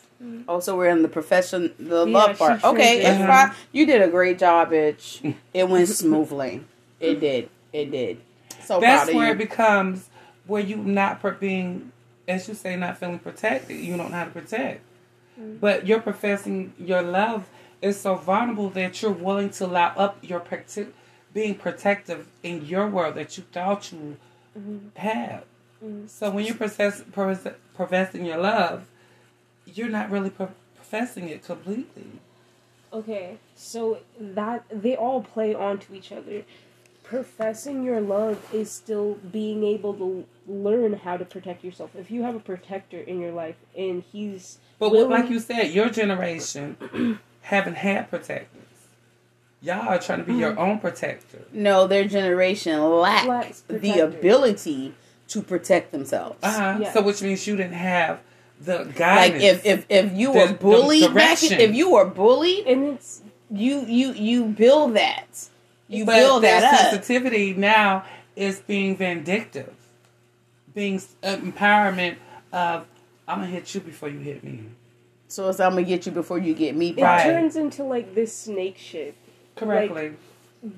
Oh, 0.48 0.58
so 0.60 0.74
we're 0.76 0.88
in 0.88 1.02
the 1.02 1.08
profession, 1.08 1.74
the 1.78 2.06
Yeah, 2.06 2.12
love 2.18 2.30
she 2.30 2.36
part. 2.38 2.64
Okay, 2.64 3.00
transitioned. 3.02 3.18
it's 3.20 3.26
fine. 3.26 3.52
You 3.72 3.84
did 3.84 4.00
a 4.00 4.08
great 4.08 4.38
job, 4.38 4.70
bitch. 4.70 5.34
It 5.52 5.68
went 5.68 5.86
smoothly. 6.02 6.62
It 6.98 7.20
did. 7.20 7.50
It 7.74 7.90
did. 7.90 8.20
So 8.64 8.80
that's 8.80 9.04
proud 9.04 9.08
of 9.10 9.14
where 9.16 9.26
you. 9.26 9.32
it 9.32 9.38
becomes 9.38 10.08
where 10.46 10.62
you 10.62 10.76
not 10.76 11.20
per- 11.20 11.32
being, 11.32 11.92
as 12.26 12.48
you 12.48 12.54
say, 12.54 12.74
not 12.76 12.96
feeling 12.96 13.18
protected. 13.18 13.76
You 13.78 13.96
don't 13.98 14.10
know 14.10 14.16
how 14.16 14.24
to 14.24 14.30
protect, 14.30 14.80
Mm. 15.38 15.60
but 15.60 15.86
you're 15.86 16.00
professing 16.00 16.72
your 16.78 17.02
love 17.02 17.46
is 17.82 18.00
so 18.00 18.14
vulnerable 18.14 18.70
that 18.70 19.02
you're 19.02 19.10
willing 19.10 19.50
to 19.50 19.66
allow 19.66 19.88
up 19.88 20.16
your 20.22 20.40
protect, 20.40 20.92
being 21.34 21.54
protective 21.56 22.28
in 22.42 22.64
your 22.64 22.86
world 22.88 23.16
that 23.16 23.36
you 23.36 23.44
thought 23.52 23.92
you 23.92 24.16
Mm-hmm. 24.58 24.96
had. 24.96 25.42
So 26.06 26.30
when 26.30 26.44
you're 26.44 26.54
profess, 26.54 27.02
profess, 27.12 27.54
professing 27.74 28.24
your 28.24 28.38
love, 28.38 28.86
you're 29.66 29.88
not 29.88 30.10
really 30.10 30.30
pro- 30.30 30.52
professing 30.76 31.28
it 31.28 31.44
completely. 31.44 32.06
Okay, 32.92 33.38
so 33.56 33.98
that 34.18 34.64
they 34.70 34.94
all 34.96 35.22
play 35.22 35.54
onto 35.54 35.94
each 35.94 36.12
other. 36.12 36.44
Professing 37.02 37.82
your 37.82 38.00
love 38.00 38.48
is 38.52 38.70
still 38.70 39.14
being 39.30 39.64
able 39.64 39.94
to 39.94 40.24
learn 40.46 40.94
how 40.94 41.16
to 41.16 41.24
protect 41.24 41.64
yourself. 41.64 41.94
If 41.96 42.10
you 42.10 42.22
have 42.22 42.34
a 42.34 42.40
protector 42.40 42.98
in 42.98 43.20
your 43.20 43.32
life 43.32 43.56
and 43.76 44.02
he's 44.10 44.58
But 44.78 44.90
willing, 44.90 45.10
what, 45.10 45.20
like 45.20 45.30
you 45.30 45.40
said, 45.40 45.72
your 45.72 45.90
generation 45.90 47.18
haven't 47.42 47.76
had 47.76 48.08
protectors. 48.08 48.62
Y'all 49.60 49.88
are 49.88 49.98
trying 49.98 50.18
to 50.18 50.24
be 50.24 50.34
your 50.34 50.52
mm-hmm. 50.52 50.60
own 50.60 50.78
protector. 50.78 51.42
no, 51.52 51.86
their 51.86 52.06
generation 52.06 52.82
lacked 52.82 53.28
Lacks 53.28 53.62
the 53.68 54.00
ability 54.00 54.94
to 55.28 55.42
protect 55.42 55.92
themselves. 55.92 56.37
Uh-huh. 56.42 56.78
Yeah. 56.80 56.92
So 56.92 57.02
which 57.02 57.22
means 57.22 57.46
you 57.46 57.56
didn't 57.56 57.72
have 57.72 58.20
the 58.60 58.84
guidance. 58.94 59.42
Like 59.42 59.42
if 59.42 59.66
if 59.66 59.87
if 59.88 60.12
you 60.12 60.32
The- 60.32 60.38
were 60.38 60.52
bullied 60.54 61.14
back, 61.14 61.42
if 61.42 61.74
you 61.74 61.90
were 61.92 62.04
bullied, 62.04 62.66
and 62.66 62.94
it's 62.94 63.22
you 63.50 63.84
you 63.87 64.12
you 64.12 64.44
build 64.46 64.94
that. 64.96 65.48
You 65.88 66.04
but 66.06 66.14
build 66.16 66.42
their 66.42 66.60
that 66.60 66.74
up. 66.74 66.80
sensitivity 66.92 67.52
now 67.54 68.04
is 68.37 68.60
being 68.60 68.96
vindictive, 68.96 69.74
being 70.74 71.00
uh, 71.22 71.37
empowerment 71.37 72.16
of 72.52 72.87
I'm 73.28 73.38
gonna 73.40 73.50
hit 73.50 73.74
you 73.74 73.80
before 73.80 74.08
you 74.08 74.18
hit 74.18 74.42
me. 74.44 74.64
So 75.28 75.48
it's 75.48 75.60
I'm 75.60 75.70
gonna 75.72 75.82
get 75.84 76.06
you 76.06 76.12
before 76.12 76.38
you 76.38 76.54
get 76.54 76.74
me. 76.76 76.90
it 76.96 77.02
Right. 77.02 77.22
turns 77.24 77.56
into 77.56 77.82
like 77.84 78.14
this 78.14 78.34
snake 78.34 78.78
shit, 78.78 79.14
Correctly. 79.56 80.12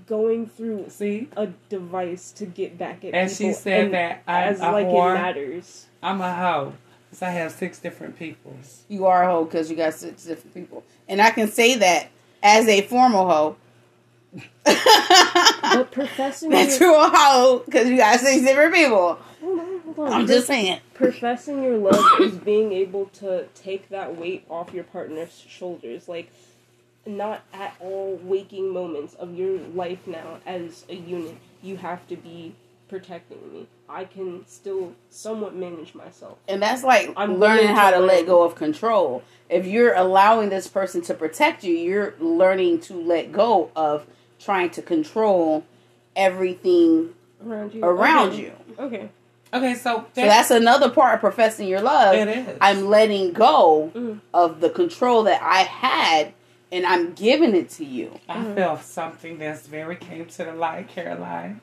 Going 0.07 0.47
through 0.47 0.87
See, 0.89 1.29
a 1.37 1.49
device 1.69 2.33
to 2.33 2.47
get 2.47 2.77
back 2.79 3.05
at 3.05 3.15
and 3.15 3.31
she 3.31 3.53
said 3.53 3.85
and 3.87 3.95
that 3.95 4.23
I'm 4.27 4.53
as 4.55 4.61
a 4.61 4.71
like 4.73 4.87
whore. 4.87 5.13
it 5.13 5.19
matters. 5.19 5.87
I'm 6.03 6.21
a 6.21 6.35
hoe. 6.35 6.73
Because 7.09 7.23
I 7.23 7.31
have 7.31 7.53
six 7.53 7.79
different 7.79 8.19
people. 8.19 8.55
You 8.89 9.07
are 9.07 9.23
a 9.23 9.27
hoe 9.31 9.45
because 9.45 9.71
you 9.71 9.77
got 9.77 9.95
six 9.95 10.25
different 10.25 10.55
people, 10.55 10.83
and 11.09 11.21
I 11.23 11.31
can 11.31 11.49
say 11.49 11.77
that 11.77 12.09
as 12.43 12.67
a 12.69 12.83
formal 12.83 13.29
hoe. 13.29 13.57
But 14.67 15.91
professing 15.93 16.51
that 16.51 16.69
your, 16.81 16.91
you're 16.93 17.07
a 17.07 17.11
hoe 17.11 17.63
because 17.65 17.89
you 17.89 17.97
got 17.97 18.19
six 18.21 18.43
different 18.43 18.75
people. 18.75 19.19
hold 19.41 19.59
on, 19.59 19.81
hold 19.81 19.99
on. 19.99 20.13
I'm 20.13 20.27
just 20.27 20.47
saying. 20.47 20.81
professing 20.95 21.63
your 21.63 21.77
love 21.77 22.05
is 22.21 22.35
being 22.37 22.73
able 22.73 23.07
to 23.15 23.47
take 23.55 23.89
that 23.91 24.17
weight 24.17 24.45
off 24.49 24.73
your 24.73 24.85
partner's 24.85 25.39
shoulders 25.49 26.09
like 26.09 26.31
not 27.07 27.43
at 27.53 27.75
all 27.81 28.19
waking 28.23 28.73
moments 28.73 29.15
of 29.15 29.35
your 29.35 29.59
life 29.75 30.07
now 30.07 30.39
as 30.47 30.85
a 30.89 30.95
unit 30.95 31.37
you 31.63 31.77
have 31.77 32.07
to 32.09 32.17
be 32.17 32.55
protecting 32.89 33.39
me. 33.53 33.67
I 33.89 34.05
can 34.05 34.47
still 34.47 34.95
somewhat 35.11 35.55
manage 35.55 35.95
myself. 35.95 36.39
And 36.49 36.63
that's 36.63 36.85
like 36.85 37.13
I'm 37.17 37.39
learning 37.39 37.69
how 37.69 37.91
to 37.91 37.97
to 37.99 38.03
let 38.03 38.27
go 38.27 38.43
of 38.43 38.55
control. 38.55 39.23
If 39.49 39.67
you're 39.67 39.95
allowing 39.95 40.49
this 40.51 40.69
person 40.69 41.03
to 41.03 41.15
protect 41.15 41.65
you, 41.65 41.75
you're 41.75 42.15
learning 42.19 42.81
to 42.83 42.95
let 42.95 43.33
go 43.33 43.71
of 43.77 44.07
trying 44.39 44.71
to 44.71 44.83
control 44.83 45.65
everything 46.15 47.15
Around 47.45 47.75
you. 47.75 47.85
around 47.85 48.29
Okay. 48.33 48.43
you. 48.43 48.53
Okay. 48.79 49.09
Okay, 49.55 49.75
so, 49.75 50.05
So 50.15 50.23
that's 50.23 50.51
another 50.51 50.91
part 50.91 51.15
of 51.15 51.21
professing 51.21 51.69
your 51.69 51.81
love. 51.81 52.15
It 52.17 52.29
is. 52.29 52.59
I'm 52.61 52.89
letting 52.89 53.33
go 53.33 53.93
Mhm. 53.95 54.21
of 54.35 54.61
the 54.61 54.69
control 54.71 55.23
that 55.25 55.41
I 55.43 55.63
had 55.63 56.33
and 56.73 56.87
I'm 56.87 57.15
giving 57.15 57.55
it 57.55 57.71
to 57.71 57.85
you. 57.85 58.19
I 58.29 58.55
feel 58.55 58.77
something 58.79 59.39
that's 59.39 59.67
very 59.67 59.97
came 59.97 60.27
to 60.27 60.45
the 60.45 60.53
light, 60.53 60.89
Caroline. 60.89 61.61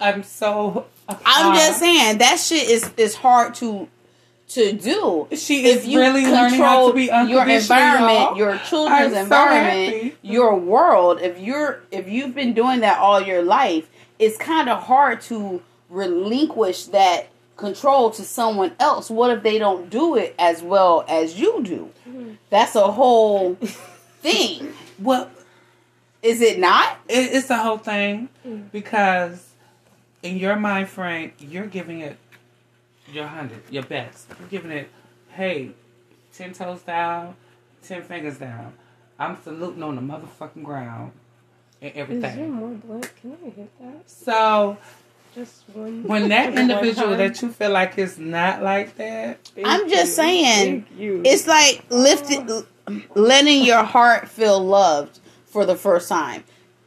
I'm 0.00 0.22
so. 0.22 0.86
I'm 1.08 1.52
uh, 1.52 1.56
just 1.56 1.78
saying 1.78 2.18
that 2.18 2.38
shit 2.38 2.68
is 2.68 2.90
is 2.96 3.14
hard 3.16 3.54
to 3.56 3.88
to 4.48 4.72
do. 4.72 5.28
She 5.32 5.66
is 5.66 5.86
you 5.86 6.00
really 6.00 6.24
learning 6.24 6.60
how 6.60 6.88
to 6.88 6.94
be 6.94 7.08
control 7.08 7.28
your 7.28 7.48
environment, 7.48 8.18
y'all. 8.18 8.36
your 8.36 8.58
children's 8.58 9.14
I'm 9.14 9.24
environment, 9.24 9.94
happy. 9.94 10.16
your 10.22 10.58
world, 10.58 11.20
if 11.20 11.38
you're 11.38 11.80
if 11.90 12.08
you've 12.08 12.34
been 12.34 12.54
doing 12.54 12.80
that 12.80 12.98
all 12.98 13.20
your 13.20 13.42
life, 13.42 13.88
it's 14.18 14.36
kind 14.36 14.68
of 14.68 14.82
hard 14.82 15.20
to 15.22 15.62
relinquish 15.88 16.84
that 16.86 17.28
control 17.56 18.10
to 18.10 18.22
someone 18.22 18.72
else. 18.78 19.10
What 19.10 19.30
if 19.30 19.42
they 19.42 19.58
don't 19.58 19.90
do 19.90 20.16
it 20.16 20.34
as 20.38 20.62
well 20.62 21.04
as 21.08 21.38
you 21.38 21.62
do? 21.62 21.90
Mm-hmm. 22.08 22.32
That's 22.50 22.74
a 22.74 22.90
whole 22.90 23.56
thing. 24.22 24.72
What 24.98 25.30
is 26.22 26.40
it 26.40 26.58
not? 26.58 26.98
it, 27.08 27.34
it's 27.34 27.48
the 27.48 27.56
whole 27.56 27.78
thing 27.78 28.28
mm. 28.46 28.70
because 28.70 29.52
in 30.22 30.38
your 30.38 30.56
mind 30.56 30.88
frame, 30.88 31.32
you're 31.38 31.66
giving 31.66 32.00
it 32.00 32.16
your 33.10 33.26
hundred, 33.26 33.62
your 33.70 33.82
best. 33.82 34.28
You're 34.38 34.48
giving 34.48 34.70
it, 34.70 34.88
hey, 35.30 35.72
ten 36.32 36.52
toes 36.52 36.82
down, 36.82 37.36
ten 37.82 38.02
fingers 38.02 38.38
down. 38.38 38.72
I'm 39.18 39.36
saluting 39.42 39.82
on 39.82 39.96
the 39.96 40.02
motherfucking 40.02 40.64
ground 40.64 41.12
and 41.80 41.92
everything. 41.94 42.16
Is 42.16 42.22
there 42.22 42.44
everything. 42.44 42.52
more 42.52 42.70
blood? 42.70 43.10
Can 43.20 43.36
I 43.44 43.50
hit 43.50 43.78
that? 43.80 44.10
So 44.10 44.78
Just 45.34 45.64
one. 45.72 46.04
when 46.04 46.28
that 46.28 46.54
individual 46.58 47.16
that 47.16 47.40
you 47.42 47.50
feel 47.50 47.70
like 47.70 47.98
is 47.98 48.18
not 48.18 48.62
like 48.62 48.96
that, 48.96 49.50
I'm 49.64 49.88
just 49.88 50.10
you. 50.10 50.14
saying, 50.14 50.84
Thank 50.84 51.00
you. 51.00 51.22
It's 51.24 51.46
like 51.46 51.84
lifting, 51.90 52.64
letting 53.14 53.64
your 53.64 53.82
heart 53.82 54.28
feel 54.28 54.64
loved 54.64 55.20
for 55.46 55.64
the 55.64 55.76
first 55.76 56.08
time. 56.08 56.44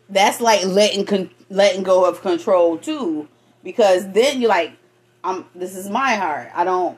That's 0.10 0.40
like 0.42 0.66
letting 0.66 1.06
con- 1.06 1.32
letting 1.50 1.84
go 1.84 2.06
of 2.06 2.22
control 2.22 2.78
too, 2.78 3.28
because 3.64 4.12
then 4.12 4.40
you're 4.40 4.50
like, 4.50 4.74
I'm. 5.24 5.46
This 5.56 5.76
is 5.76 5.90
my 5.90 6.16
heart. 6.16 6.50
I 6.54 6.64
don't 6.64 6.98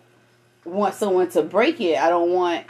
want 0.66 0.96
someone 0.96 1.30
to 1.32 1.42
break 1.42 1.80
it. 1.80 1.98
I 1.98 2.10
don't 2.10 2.32
want 2.32 2.66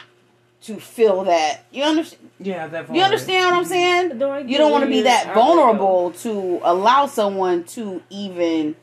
to 0.62 0.80
feel 0.80 1.24
that. 1.24 1.64
You 1.72 1.84
understand? 1.84 2.30
yeah, 2.40 2.68
that 2.68 2.94
You 2.94 3.02
understand 3.02 3.46
what 3.46 3.54
I'm 3.56 3.66
saying? 3.66 4.18
No, 4.18 4.38
You 4.38 4.58
don't 4.58 4.72
want 4.72 4.84
to 4.84 4.90
be 4.90 5.02
that 5.02 5.34
vulnerable 5.34 6.12
to 6.12 6.60
allow 6.64 7.08
someone 7.08 7.64
to 7.66 8.02
even 8.10 8.76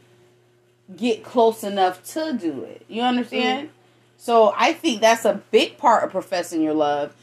get 0.96 1.22
close 1.24 1.62
enough 1.64 2.02
to 2.12 2.33
do 2.33 2.62
it. 2.64 2.85
You 2.88 3.02
understand? 3.02 3.70
So 4.16 4.54
I 4.57 4.72
think 4.72 5.00
that's 5.00 5.24
a 5.24 5.40
big 5.50 5.76
part 5.78 6.04
of 6.04 6.11
professing 6.11 6.62
your 6.62 6.74
love 6.74 7.14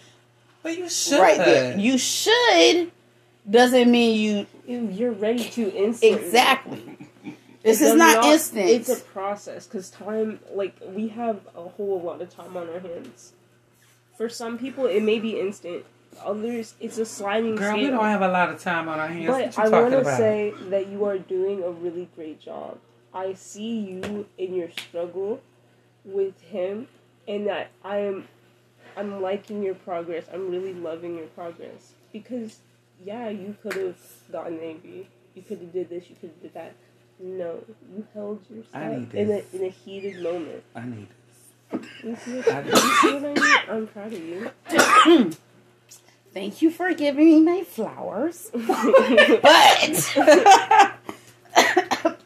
But 0.64 0.78
you 0.78 0.90
should. 0.90 1.20
right 1.20 1.38
there. 1.38 1.78
You 1.78 1.98
should 1.98 2.92
doesn't 3.50 3.90
mean 3.90 4.20
you 4.20 4.48
though. 4.68 4.94
You're 4.94 5.12
ready 5.12 5.44
to 5.44 5.72
instantly. 5.74 6.26
exactly. 6.26 6.98
This 7.64 7.80
is 7.80 7.90
does 7.90 7.98
not, 7.98 8.26
instant. 8.26 8.70
It's 8.70 8.90
a 8.90 8.96
process 8.96 9.68
because 9.68 9.92
time, 9.92 10.40
like 10.52 10.76
we 10.96 11.10
have 11.10 11.42
a 11.56 11.62
whole 11.62 12.02
lot 12.02 12.20
of 12.20 12.34
time 12.34 12.58
on 12.58 12.68
our 12.68 12.80
hands. 12.80 13.34
For 14.18 14.30
some 14.30 14.58
people, 14.58 14.88
it 14.88 15.04
may 15.04 15.20
be 15.20 15.40
instant. 15.40 15.86
Others, 16.26 16.74
it's 16.80 16.98
a 16.98 17.06
sliding 17.06 17.56
Girl, 17.56 17.74
scale. 17.74 17.84
we 17.84 17.90
don't 17.92 18.04
have 18.06 18.24
a 18.24 18.28
lot 18.28 18.50
of 18.50 18.60
time 18.60 18.90
on 18.90 19.00
our 19.00 19.08
hands. 19.08 19.28
But 19.28 19.56
what 19.56 19.58
you 19.58 19.64
I 19.64 19.82
want 19.82 19.94
to 19.94 20.06
say 20.18 20.54
that 20.70 20.88
you 20.88 21.06
are 21.06 21.20
doing 21.20 21.64
a 21.64 21.70
really 21.70 22.10
great 22.16 22.42
job. 22.42 22.80
I 23.14 23.34
see 23.36 23.80
you 23.80 24.26
in 24.40 24.56
your 24.56 24.72
struggle 24.72 25.42
with 26.04 26.42
him, 26.42 26.88
and 27.28 27.46
that 27.46 27.70
I 27.84 27.98
am, 27.98 28.28
I'm 28.98 29.22
liking 29.22 29.64
your 29.64 29.76
progress. 29.76 30.26
I'm 30.34 30.50
really 30.50 30.74
loving 30.74 31.18
your 31.18 31.28
progress 31.28 31.94
because, 32.12 32.58
yeah, 33.04 33.30
you 33.30 33.56
could 33.62 33.74
have 33.74 33.98
gotten 34.32 34.60
angry. 34.60 35.08
You 35.36 35.42
could 35.42 35.60
have 35.60 35.72
did 35.74 35.90
this. 35.90 36.10
You 36.10 36.16
could 36.20 36.30
have 36.32 36.42
did 36.42 36.54
that. 36.54 36.74
No, 37.20 37.64
you 37.96 38.06
held 38.14 38.42
I 38.74 38.90
yourself 38.90 38.98
need 38.98 39.14
in 39.14 39.26
a 39.30 39.34
this. 39.34 39.54
in 39.54 39.64
a 39.66 39.70
heated 39.70 40.24
moment. 40.24 40.64
I 40.76 40.86
need 40.86 41.08
this. 41.72 41.82
You 42.04 42.16
see, 42.16 42.38
what, 42.38 42.48
I 42.50 42.62
you 42.64 42.76
see 42.76 43.14
what 43.14 43.26
I 43.26 43.34
mean? 43.34 43.60
I'm 43.70 43.88
proud 43.88 44.14
of 44.14 44.20
you. 44.20 44.52
Thank 46.34 46.62
you 46.62 46.72
for 46.72 46.94
giving 46.94 47.26
me 47.26 47.42
my 47.42 47.64
flowers. 47.64 48.50
but 48.54 48.64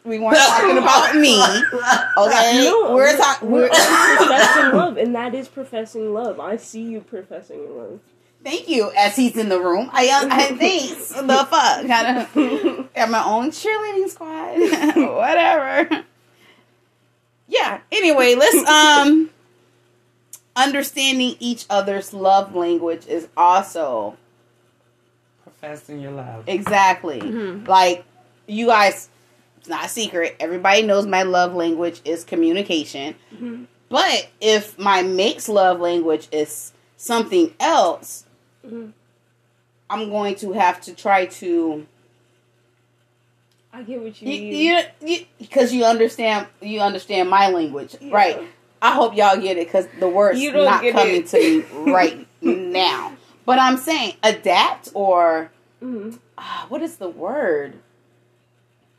we 0.05 0.19
weren't 0.19 0.37
talking 0.37 0.77
about 0.77 1.15
me. 1.25 1.41
Okay? 1.41 2.63
No, 2.63 2.93
we're 2.93 3.17
talking 3.17 3.49
We're 3.51 3.63
we're 3.63 3.69
professing 4.17 4.71
love, 4.77 4.97
and 4.97 5.15
that 5.15 5.33
is 5.35 5.47
professing 5.47 6.13
love. 6.13 6.39
I 6.39 6.57
see 6.57 6.83
you 6.83 7.01
professing 7.01 7.77
love. 7.77 7.99
Thank 8.43 8.69
you. 8.69 8.91
As 8.95 9.15
he's 9.15 9.35
in 9.37 9.49
the 9.49 9.59
room, 9.59 9.89
I 9.91 10.07
I 10.29 10.55
thanks. 10.57 11.09
the 11.09 11.47
fuck, 11.49 11.87
kind 11.87 12.19
of 12.19 12.93
got 12.93 13.09
my 13.09 13.23
own 13.25 13.49
cheerleading 13.49 14.07
squad. 14.09 14.59
Whatever. 15.15 16.05
Yeah. 17.47 17.79
Anyway, 17.91 18.35
let's 18.35 18.69
um 18.69 19.29
understanding 20.55 21.35
each 21.39 21.65
other's 21.69 22.13
love 22.13 22.55
language 22.55 23.07
is 23.07 23.27
also 23.35 24.15
Professing 25.43 25.99
your 25.99 26.11
love. 26.11 26.43
exactly 26.47 27.19
Mhm. 27.21 27.67
like 27.67 28.03
you 28.47 28.67
guys. 28.67 29.09
It's 29.65 29.69
not 29.71 29.85
a 29.85 29.89
secret. 29.89 30.35
Everybody 30.39 30.83
knows 30.83 31.07
my 31.07 31.23
love 31.23 31.55
language 31.55 31.99
is 32.05 32.23
communication. 32.23 33.15
Mhm. 33.33 33.65
But 33.89 34.27
if 34.39 34.77
my 34.77 35.01
mate's 35.01 35.49
love 35.49 35.79
language 35.79 36.27
is 36.31 36.71
something 36.97 37.51
else, 37.59 38.25
Mhm. 38.63 38.91
I'm 39.89 40.11
going 40.11 40.35
to 40.35 40.51
have 40.51 40.81
to 40.81 40.93
try 40.93 41.25
to 41.41 41.87
I 43.73 43.81
get 43.81 44.01
what 44.03 44.21
you 44.21 44.31
you 44.31 44.51
mean. 44.53 44.87
you 45.01 45.25
because 45.39 45.73
you, 45.73 45.83
understand 45.83 46.45
you 46.61 46.79
understand 46.81 47.27
my 47.27 47.49
language, 47.49 47.95
Yeah. 47.99 48.13
right? 48.13 48.41
I 48.83 48.91
hope 48.91 49.15
y'all 49.17 49.35
get 49.35 49.57
it 49.57 49.65
because 49.65 49.87
the 49.99 50.07
word's 50.07 50.39
You 50.39 50.51
don't 50.51 50.91
coming 50.91 51.15
it. 51.23 51.27
to 51.29 51.39
me 51.39 51.65
right 51.91 52.27
now. 52.39 53.13
But 53.47 53.57
I'm 53.57 53.77
saying 53.77 54.13
adapt 54.21 54.89
or 54.93 55.49
Mhm. 55.83 56.19
ah, 56.37 56.67
what 56.69 56.83
is 56.83 56.97
the 56.97 57.09
word? 57.09 57.79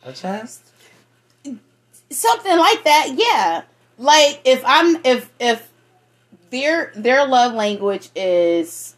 Adjust. 0.07 0.63
Something 2.11 2.57
like 2.57 2.85
that. 2.85 3.13
Yeah, 3.17 3.63
like 3.99 4.41
if 4.45 4.63
I'm 4.65 5.05
if 5.05 5.31
if 5.41 5.69
their 6.51 6.93
their 6.95 7.27
love 7.27 7.53
language 7.55 8.09
is 8.15 8.95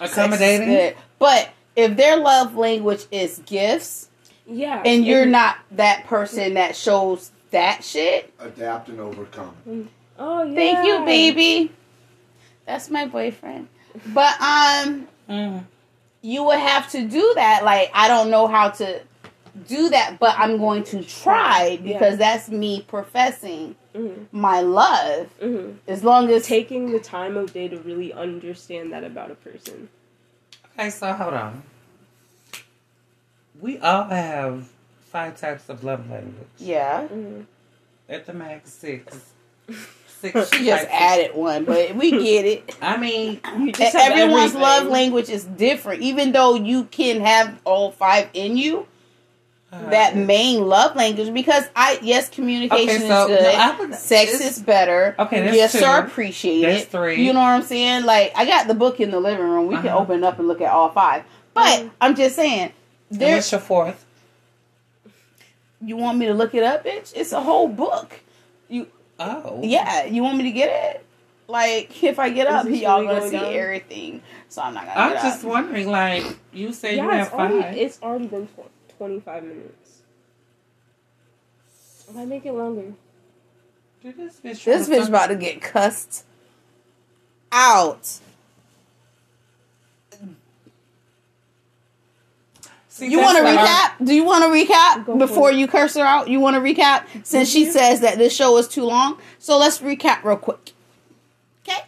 Accommodating. 0.00 0.68
Sex 0.68 0.94
good. 0.94 1.04
But 1.18 1.50
if 1.76 1.96
their 1.96 2.16
love 2.16 2.56
language 2.56 3.06
is 3.10 3.40
gifts 3.46 4.08
Yeah, 4.46 4.82
and 4.84 5.06
you're 5.06 5.26
not 5.26 5.56
that 5.72 6.06
person 6.06 6.54
that 6.54 6.76
shows 6.76 7.30
that 7.50 7.82
shit, 7.82 8.32
Adapt 8.38 8.88
and 8.90 9.00
overcome. 9.00 9.88
Oh 10.18 10.42
yeah. 10.42 10.54
thank 10.54 10.86
you, 10.86 11.04
baby. 11.06 11.72
That's 12.66 12.90
my 12.90 13.06
boyfriend. 13.06 13.68
But 14.06 14.40
um 14.40 15.08
Mm. 15.28 15.64
you 16.22 16.42
would 16.44 16.58
have 16.58 16.90
to 16.92 17.06
do 17.06 17.32
that. 17.34 17.62
Like 17.64 17.90
I 17.94 18.08
don't 18.08 18.30
know 18.30 18.46
how 18.46 18.70
to 18.70 19.00
do 19.66 19.88
that, 19.90 20.18
but 20.18 20.34
I'm 20.38 20.58
going 20.58 20.84
to 20.84 21.02
try 21.02 21.78
because 21.82 22.18
that's 22.18 22.48
me 22.48 22.82
professing 22.86 23.74
hmm 23.94 24.24
my 24.32 24.60
love. 24.60 25.28
hmm 25.40 25.72
As 25.86 26.04
long 26.04 26.30
as 26.30 26.46
Taking 26.46 26.92
the 26.92 27.00
time 27.00 27.36
of 27.36 27.52
day 27.52 27.68
to 27.68 27.78
really 27.78 28.12
understand 28.12 28.92
that 28.92 29.02
about 29.04 29.30
a 29.30 29.34
person. 29.34 29.88
Okay, 30.78 30.90
so 30.90 31.12
hold 31.12 31.34
on. 31.34 31.62
We 33.60 33.78
all 33.78 34.04
have 34.04 34.68
five 35.00 35.38
types 35.40 35.68
of 35.68 35.82
love 35.84 36.08
language. 36.10 36.46
yeah. 36.58 37.06
hmm 37.08 37.40
At 38.08 38.26
the 38.26 38.32
max, 38.34 38.72
six. 38.72 39.32
Six. 40.20 40.50
She 40.50 40.64
just 40.66 40.82
types. 40.88 40.92
added 40.92 41.36
one, 41.36 41.64
but 41.64 41.94
we 41.94 42.10
get 42.24 42.44
it. 42.44 42.76
I 42.82 42.96
mean, 42.96 43.40
You 43.56 43.70
just 43.70 43.94
everyone's 43.94 44.34
everything. 44.52 44.60
love 44.60 44.86
language 44.88 45.28
is 45.28 45.44
different. 45.44 46.02
Even 46.02 46.32
though 46.32 46.56
you 46.56 46.84
can 46.86 47.20
have 47.20 47.60
all 47.64 47.92
five 47.92 48.28
in 48.34 48.56
you, 48.56 48.88
that 49.70 50.16
main 50.16 50.62
love 50.66 50.96
language 50.96 51.32
because 51.34 51.64
I 51.76 51.98
yes, 52.02 52.28
communication 52.30 52.88
Okay, 52.88 53.08
so, 53.08 53.22
is 53.30 53.38
good. 53.38 53.42
no, 53.42 53.50
I 53.58 53.78
would- 53.78 53.94
Sex 53.94 54.40
is 54.40 54.58
better. 54.60 55.14
Okay, 55.18 55.44
yes 55.54 55.72
gifts 55.72 55.84
two. 55.84 55.90
are 55.90 56.04
appreciated. 56.06 56.70
That's 56.74 56.84
three. 56.86 57.22
You 57.24 57.32
know 57.34 57.40
what 57.40 57.48
I'm 57.50 57.62
saying? 57.62 58.04
Like 58.04 58.32
I 58.34 58.46
got 58.46 58.66
the 58.66 58.74
book 58.74 58.98
in 59.00 59.10
the 59.10 59.20
living 59.20 59.44
room. 59.46 59.66
We 59.66 59.76
can 59.76 59.88
Uh-huh. 59.88 59.98
open 59.98 60.24
up 60.24 60.38
and 60.38 60.48
look 60.48 60.60
at 60.62 60.72
all 60.72 60.88
five. 60.90 61.24
But 61.54 61.80
Mhm. 61.82 61.90
I'm 62.00 62.14
just 62.14 62.34
saying 62.36 62.72
there's 63.10 63.36
what's 63.36 63.52
your 63.52 63.60
fourth? 63.60 64.04
You 65.80 65.96
want 65.96 66.18
me 66.18 66.26
to 66.26 66.34
look 66.34 66.54
it 66.54 66.62
up, 66.62 66.84
bitch? 66.84 67.12
It's 67.14 67.32
a 67.32 67.40
whole 67.40 67.68
book. 67.68 68.20
You 68.68 68.86
Oh. 69.20 69.60
yeah, 69.62 70.04
you 70.04 70.22
want 70.22 70.38
me 70.38 70.44
to 70.44 70.50
get 70.52 70.68
it? 70.94 71.04
Like 71.46 72.02
if 72.02 72.18
I 72.18 72.30
get 72.30 72.46
up, 72.46 72.64
this 72.66 72.80
y'all 72.80 73.00
really 73.02 73.14
gonna 73.18 73.30
see 73.30 73.36
down? 73.38 73.52
everything. 73.54 74.22
So 74.48 74.62
I'm 74.62 74.74
not 74.74 74.86
gonna. 74.86 75.00
I'm 75.00 75.12
get 75.14 75.22
just 75.22 75.44
up. 75.44 75.50
wondering, 75.50 75.88
like, 75.90 76.24
you 76.52 76.72
say 76.72 76.96
you 76.96 77.02
have 77.08 77.26
it's 77.26 77.34
already, 77.34 77.62
five. 77.62 77.76
it's 77.76 78.02
already 78.02 78.26
been 78.26 78.46
tw- 78.46 78.70
25 78.98 79.44
minutes. 79.44 80.02
Why 82.12 82.24
make 82.24 82.44
it 82.46 82.52
longer? 82.52 82.92
Dude, 84.02 84.16
this 84.16 84.36
bitch, 84.36 84.64
This 84.64 84.86
trying 84.88 85.00
bitch 85.02 85.08
about 85.08 85.26
to 85.28 85.36
get 85.36 85.60
cussed 85.60 86.24
out. 87.52 88.20
See, 92.88 93.06
You 93.08 93.20
want 93.20 93.38
to 93.38 93.44
why 93.44 93.56
our- 93.56 93.66
recap? 93.66 94.04
Do 94.06 94.14
you 94.14 94.24
want 94.24 94.42
to 94.44 94.50
recap 94.50 95.06
Go 95.06 95.16
before 95.16 95.52
you 95.52 95.68
curse 95.68 95.94
her 95.94 96.02
out? 96.02 96.28
You 96.28 96.40
want 96.40 96.56
to 96.56 96.60
recap 96.60 97.04
since 97.22 97.48
she 97.48 97.66
Mhm. 97.66 97.72
says 97.72 98.00
that 98.00 98.18
this 98.18 98.34
show 98.34 98.56
is 98.56 98.66
too 98.66 98.84
long? 98.84 99.18
So 99.38 99.56
let's 99.56 99.78
recap 99.78 100.24
real 100.24 100.36
quick. 100.36 100.72
Okay. 101.68 101.82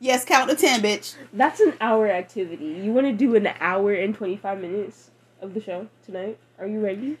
Yes, 0.00 0.24
count 0.24 0.50
to 0.50 0.56
ten, 0.56 0.80
bitch. 0.80 1.14
That's 1.32 1.60
an 1.60 1.74
hour 1.80 2.08
activity. 2.08 2.64
You 2.82 2.92
want 2.92 3.06
to 3.06 3.12
do 3.12 3.36
an 3.36 3.48
hour 3.60 3.92
and 3.92 4.12
25 4.14 4.60
minutes 4.60 5.10
of 5.40 5.54
the 5.54 5.60
show 5.60 5.86
tonight? 6.04 6.38
Are 6.58 6.66
you 6.66 6.80
ready? 6.80 7.18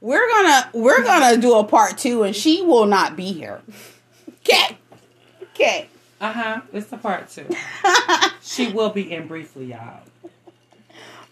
We're 0.00 0.28
gonna 0.28 0.70
we're 0.74 1.02
gonna 1.02 1.36
do 1.40 1.54
a 1.58 1.64
part 1.64 1.98
two, 1.98 2.22
and 2.22 2.34
she 2.36 2.62
will 2.62 2.86
not 2.86 3.16
be 3.16 3.32
here. 3.32 3.60
Okay. 4.48 4.78
Okay. 5.42 5.88
Uh-huh. 6.20 6.60
It's 6.72 6.86
the 6.86 6.98
part 6.98 7.28
two. 7.28 7.48
she 8.40 8.68
will 8.72 8.90
be 8.90 9.12
in 9.12 9.26
briefly, 9.26 9.66
y'all. 9.66 10.02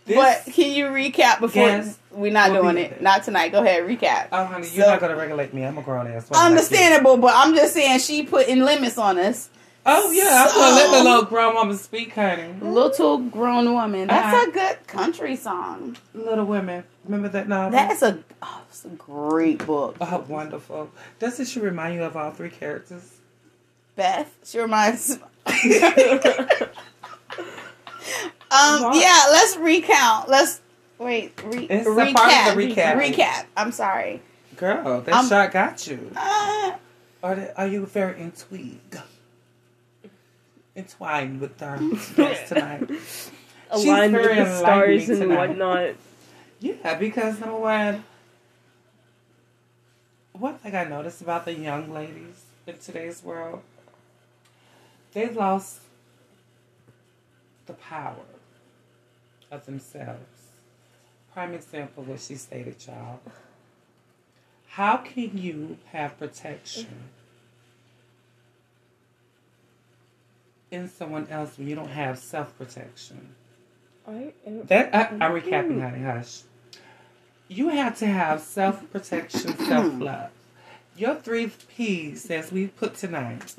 This, 0.05 0.17
but 0.17 0.53
can 0.53 0.73
you 0.73 0.87
recap 0.87 1.39
before 1.39 1.85
we're 2.11 2.33
not 2.33 2.53
doing 2.53 2.75
be 2.75 2.83
it? 2.83 3.01
Not 3.01 3.23
tonight. 3.23 3.53
Go 3.53 3.61
ahead, 3.63 3.85
recap. 3.85 4.29
oh, 4.33 4.45
honey, 4.47 4.67
you're 4.73 4.85
So- 4.85 4.91
not 4.91 5.01
gonna 5.01 5.15
regulate 5.15 5.55
me. 5.55 5.65
I'm 5.65 5.79
a 5.79 5.83
grown 5.83 6.09
ass. 6.09 6.29
woman 6.29 6.43
like. 6.43 6.51
Understandable, 6.51 7.17
but 7.19 7.33
I'm 7.37 7.55
just 7.55 7.73
saying 7.73 8.01
she 8.01 8.25
putting 8.25 8.65
limits 8.65 8.99
on 8.99 9.17
us. 9.17 9.49
Oh 9.87 10.11
yeah, 10.13 10.47
I'm 10.49 10.55
gonna 10.55 10.75
let 10.77 10.99
the 10.99 11.05
little 11.05 11.25
grown 11.25 11.55
woman 11.55 11.77
speak, 11.77 12.15
honey. 12.15 12.55
Little 12.61 13.19
grown 13.19 13.71
woman. 13.73 14.09
That's 14.09 14.35
Uh-huh. 14.35 14.47
a 14.49 14.53
good 14.53 14.87
country 14.87 15.37
song. 15.37 15.97
Little 16.15 16.47
Women. 16.47 16.85
Remember 17.05 17.29
that 17.29 17.49
novel? 17.49 17.73
That's 17.73 18.01
a 18.03 18.19
oh, 18.43 18.63
a 18.85 18.89
great 18.97 19.65
book. 19.67 19.97
oh, 20.01 20.25
wonderful. 20.27 20.91
Doesn't 21.19 21.47
she 21.47 21.61
remind 21.61 21.97
you 21.97 22.03
of 22.05 22.17
all 22.17 22.31
three 22.31 22.49
characters? 22.51 23.19
Beth, 23.95 24.35
she 24.43 24.59
reminds. 24.59 25.11
um, 25.17 25.19
What? 28.51 28.97
yeah, 28.97 29.27
let's 29.31 29.57
recount. 29.59 30.29
Let's 30.29 30.61
wait. 30.99 31.33
Re- 31.45 31.67
It's 31.67 31.87
recap. 31.87 32.15
part 32.15 32.49
of 32.49 32.57
the 32.57 32.75
recap. 32.75 32.97
Recap. 32.97 33.45
I'm 33.57 33.71
sorry. 33.73 34.23
Girl, 34.57 35.01
that 35.03 35.29
shot 35.29 35.53
got 35.53 35.87
you. 35.87 36.11
Uh, 36.17 36.73
Are, 37.23 37.35
they, 37.35 37.51
are 37.57 37.67
you 37.67 37.87
very 37.87 38.21
intrigued? 38.21 38.97
Entwined 40.77 41.41
with 41.41 41.63
our 41.63 41.79
guest 42.17 42.49
tonight. 42.49 42.91
Aligned 43.71 44.15
with 44.15 44.37
the 44.37 44.59
stars 44.59 45.09
and 45.09 45.21
tonight. 45.21 45.49
whatnot. 45.49 45.95
Yeah, 46.61 46.95
because 46.95 47.41
number 47.41 47.57
one, 47.59 48.05
one 50.33 50.57
thing 50.59 50.75
I 50.75 50.85
noticed 50.85 51.21
about 51.21 51.45
the 51.45 51.55
young 51.55 51.93
ladies 51.93 52.45
in 52.67 52.79
today's 52.79 53.23
world, 53.23 53.63
they've 55.13 55.35
lost 55.35 55.81
the 57.67 57.75
power 57.75 58.17
of 59.51 59.67
themselves. 59.67 60.21
Prime 61.33 61.55
example, 61.55 62.05
what 62.05 62.21
she 62.21 62.35
stated, 62.35 62.77
y'all. 62.87 63.21
How 64.69 64.99
can 64.99 65.39
you 65.39 65.79
have 65.93 66.19
protection 66.19 66.89
in 70.75 70.91
someone 70.91 71.29
else 71.31 71.59
when 71.59 71.69
you 71.69 71.77
don't 71.77 71.91
have 71.91 72.19
self 72.19 72.57
protection? 72.59 73.35
I 74.09 74.35
am- 74.47 74.65
That 74.67 74.95
I, 74.95 75.25
I'm 75.25 75.35
mm-hmm. 75.35 75.49
recapping, 75.51 75.83
honey. 75.83 76.05
Hush. 76.05 76.43
You 77.49 77.69
have 77.71 77.99
to 77.99 78.07
have 78.07 78.41
self 78.43 78.91
protection, 78.93 79.57
self 79.69 80.01
love. 80.01 80.31
Your 80.97 81.17
three 81.17 81.53
P's, 81.77 82.31
as 82.31 82.53
we 82.53 82.69
put 82.69 82.97
tonight, 82.97 83.55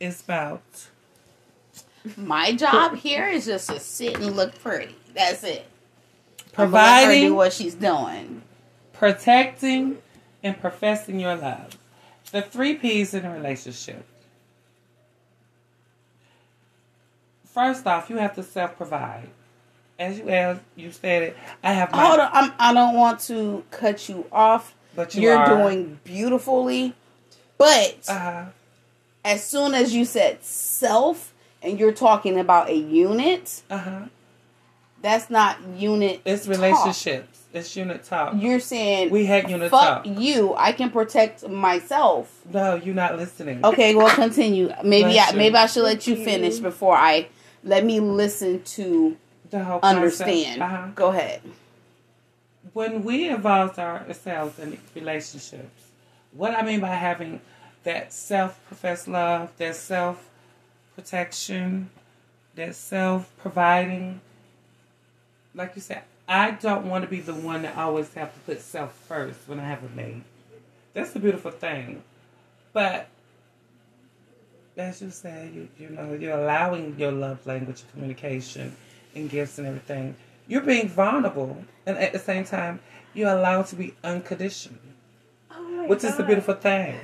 is 0.00 0.22
about 0.22 0.62
my 2.16 2.52
job 2.54 2.96
here 2.96 3.28
is 3.28 3.46
just 3.46 3.68
to 3.70 3.80
sit 3.80 4.20
and 4.20 4.36
look 4.36 4.58
pretty. 4.60 4.96
That's 5.14 5.44
it. 5.44 5.66
I'm 6.56 6.70
gonna 6.72 6.88
let 6.88 7.04
her 7.04 7.18
do 7.20 7.30
providing, 7.30 7.34
what 7.34 7.52
she's 7.52 7.74
doing. 7.74 8.42
protecting, 8.92 9.98
and 10.42 10.60
professing 10.60 11.20
your 11.20 11.36
love. 11.36 11.78
The 12.32 12.42
three 12.42 12.74
P's 12.76 13.14
in 13.14 13.24
a 13.24 13.32
relationship. 13.32 14.04
First 17.58 17.88
off, 17.88 18.08
you 18.08 18.18
have 18.18 18.36
to 18.36 18.44
self 18.44 18.76
provide. 18.76 19.26
As 19.98 20.16
you 20.16 20.28
as 20.28 20.60
you 20.76 20.92
stated, 20.92 21.34
I 21.60 21.72
have 21.72 21.90
my 21.90 22.06
Hold 22.06 22.20
on, 22.20 22.30
I'm, 22.32 22.52
I 22.56 22.72
don't 22.72 22.94
want 22.94 23.18
to 23.22 23.64
cut 23.72 24.08
you 24.08 24.26
off. 24.30 24.76
but 24.94 25.12
you 25.16 25.22
You're 25.22 25.36
are, 25.36 25.58
doing 25.58 25.98
beautifully, 26.04 26.94
but 27.58 28.08
uh, 28.08 28.44
as 29.24 29.42
soon 29.42 29.74
as 29.74 29.92
you 29.92 30.04
said 30.04 30.44
self 30.44 31.34
and 31.60 31.80
you're 31.80 31.90
talking 31.90 32.38
about 32.38 32.68
a 32.68 32.76
unit, 32.76 33.60
uh-huh. 33.68 34.02
that's 35.02 35.28
not 35.28 35.58
unit. 35.76 36.20
It's 36.24 36.46
talk. 36.46 36.54
relationships. 36.54 37.42
It's 37.52 37.74
unit 37.74 38.04
talk. 38.04 38.34
You're 38.36 38.60
saying 38.60 39.10
We 39.10 39.26
had 39.26 39.50
unit 39.50 39.72
fuck 39.72 40.04
talk. 40.04 40.06
you. 40.06 40.54
I 40.54 40.70
can 40.70 40.90
protect 40.90 41.48
myself. 41.48 42.40
No, 42.52 42.76
you're 42.76 42.94
not 42.94 43.16
listening. 43.16 43.64
Okay, 43.64 43.96
well 43.96 44.14
continue. 44.14 44.72
Maybe 44.84 45.10
Bless 45.10 45.30
I, 45.30 45.32
you. 45.32 45.38
maybe 45.38 45.56
I 45.56 45.66
should 45.66 45.82
let 45.82 46.06
you 46.06 46.14
finish 46.14 46.60
before 46.60 46.94
I 46.94 47.26
let 47.64 47.84
me 47.84 48.00
listen 48.00 48.62
to 48.62 49.16
The 49.50 49.64
whole 49.64 49.80
understand. 49.82 50.62
Uh-huh. 50.62 50.88
Go 50.94 51.08
ahead. 51.08 51.42
When 52.72 53.04
we 53.04 53.28
involve 53.28 53.78
ourselves 53.78 54.58
in 54.58 54.78
relationships, 54.94 55.88
what 56.32 56.54
I 56.54 56.62
mean 56.62 56.80
by 56.80 56.94
having 56.94 57.42
that 57.84 58.12
self-professed 58.12 59.06
love, 59.08 59.50
that 59.56 59.76
self-protection, 59.76 61.88
that 62.54 62.74
self-providing, 62.74 64.20
like 65.54 65.74
you 65.74 65.80
said, 65.80 66.02
I 66.28 66.50
don't 66.50 66.84
want 66.86 67.04
to 67.04 67.10
be 67.10 67.20
the 67.20 67.34
one 67.34 67.62
that 67.62 67.76
always 67.76 68.12
have 68.14 68.34
to 68.34 68.40
put 68.40 68.60
self 68.60 68.92
first 68.92 69.48
when 69.48 69.58
I 69.58 69.64
have 69.64 69.82
a 69.82 69.88
mate. 69.88 70.22
That's 70.92 71.16
a 71.16 71.18
beautiful 71.18 71.50
thing. 71.50 72.02
But 72.74 73.08
as 74.78 75.02
you 75.02 75.10
said, 75.10 75.52
you 75.54 75.68
you 75.78 75.90
know, 75.90 76.14
you're 76.14 76.38
allowing 76.38 76.94
your 76.98 77.12
love 77.12 77.44
language 77.46 77.82
of 77.82 77.92
communication 77.92 78.74
and 79.14 79.28
gifts 79.28 79.58
and 79.58 79.66
everything. 79.66 80.14
You're 80.46 80.62
being 80.62 80.88
vulnerable 80.88 81.64
and 81.86 81.98
at 81.98 82.12
the 82.12 82.18
same 82.18 82.44
time 82.44 82.80
you're 83.14 83.30
allowed 83.30 83.66
to 83.66 83.76
be 83.76 83.94
unconditional. 84.04 84.78
Oh 85.50 85.62
my 85.62 85.86
Which 85.86 86.04
is 86.04 86.16
the 86.16 86.22
beautiful 86.22 86.54
thing. 86.54 86.96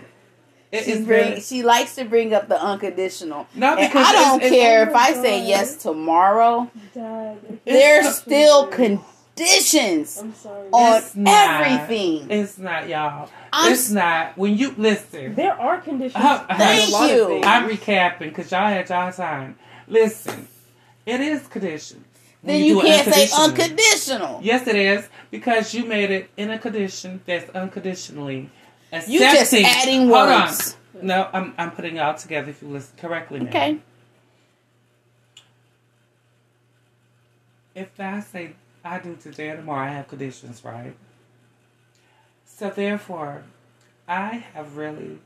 It 0.72 0.84
She 0.84 0.92
bring, 0.94 1.04
very 1.06 1.40
she 1.40 1.62
likes 1.62 1.94
to 1.96 2.04
bring 2.04 2.34
up 2.34 2.48
the 2.48 2.60
unconditional. 2.60 3.46
No, 3.54 3.76
And 3.76 3.88
because 3.92 4.06
I 4.08 4.12
don't 4.12 4.40
it's- 4.40 4.52
it's- 4.52 4.60
care 4.62 4.80
Oh 4.80 4.86
if 4.88 4.92
my 4.92 5.00
I 5.00 5.12
say 5.12 5.46
yes 5.46 5.76
tomorrow. 5.76 6.70
Dad. 6.94 7.38
There's 7.64 8.14
still 8.16 8.66
still 8.72 9.04
conditions 9.36 10.18
I'm 10.18 10.34
sorry. 10.34 10.68
on 10.72 10.98
It's 10.98 11.16
not. 11.16 11.60
everything. 11.66 12.30
It's 12.30 12.58
not, 12.58 12.88
y'all. 12.88 13.28
I'm 13.52 13.72
it's 13.72 13.90
not. 13.90 14.36
When 14.36 14.56
you 14.56 14.74
listen, 14.76 15.34
there 15.34 15.58
are 15.58 15.80
conditions. 15.80 16.22
Uh, 16.24 16.44
thank 16.56 16.88
a 16.88 16.92
lot 16.92 17.10
of 17.10 17.16
you. 17.16 17.40
I'm 17.42 17.68
recapping 17.68 18.18
because 18.20 18.50
y'all 18.50 18.66
had 18.68 18.88
y'all 18.88 19.12
time. 19.12 19.56
Listen, 19.88 20.48
it 21.06 21.20
is 21.20 21.46
conditions. 21.48 22.04
Then 22.42 22.62
you, 22.62 22.80
do 22.82 22.86
it 22.86 23.04
can't 23.04 23.14
say 23.14 23.28
unconditional. 23.36 24.40
Yes, 24.42 24.66
it 24.66 24.76
is 24.76 25.08
because 25.30 25.72
you 25.72 25.86
made 25.86 26.10
it 26.10 26.30
in 26.36 26.50
a 26.50 26.58
condition 26.58 27.22
that's 27.24 27.48
unconditionally 27.50 28.50
accepting. 28.92 29.14
You 29.14 29.20
just 29.20 29.54
adding 29.54 30.00
Hold 30.08 30.10
words. 30.28 30.76
on. 30.94 31.06
No, 31.06 31.28
I'm 31.32 31.54
I'm 31.58 31.70
putting 31.72 31.96
it 31.96 32.00
all 32.00 32.14
together. 32.14 32.50
If 32.50 32.62
you 32.62 32.68
listen 32.68 32.96
correctly, 32.98 33.40
now. 33.40 33.48
Okay. 33.48 33.78
If 37.74 37.98
I 37.98 38.20
say 38.20 38.54
I 38.84 38.98
do 38.98 39.16
today 39.16 39.48
and 39.48 39.60
tomorrow, 39.60 39.86
I 39.86 39.92
have 39.92 40.08
conditions, 40.08 40.62
right? 40.62 40.94
So 42.44 42.68
therefore, 42.68 43.44
I 44.06 44.44
have 44.52 44.76
really 44.76 45.18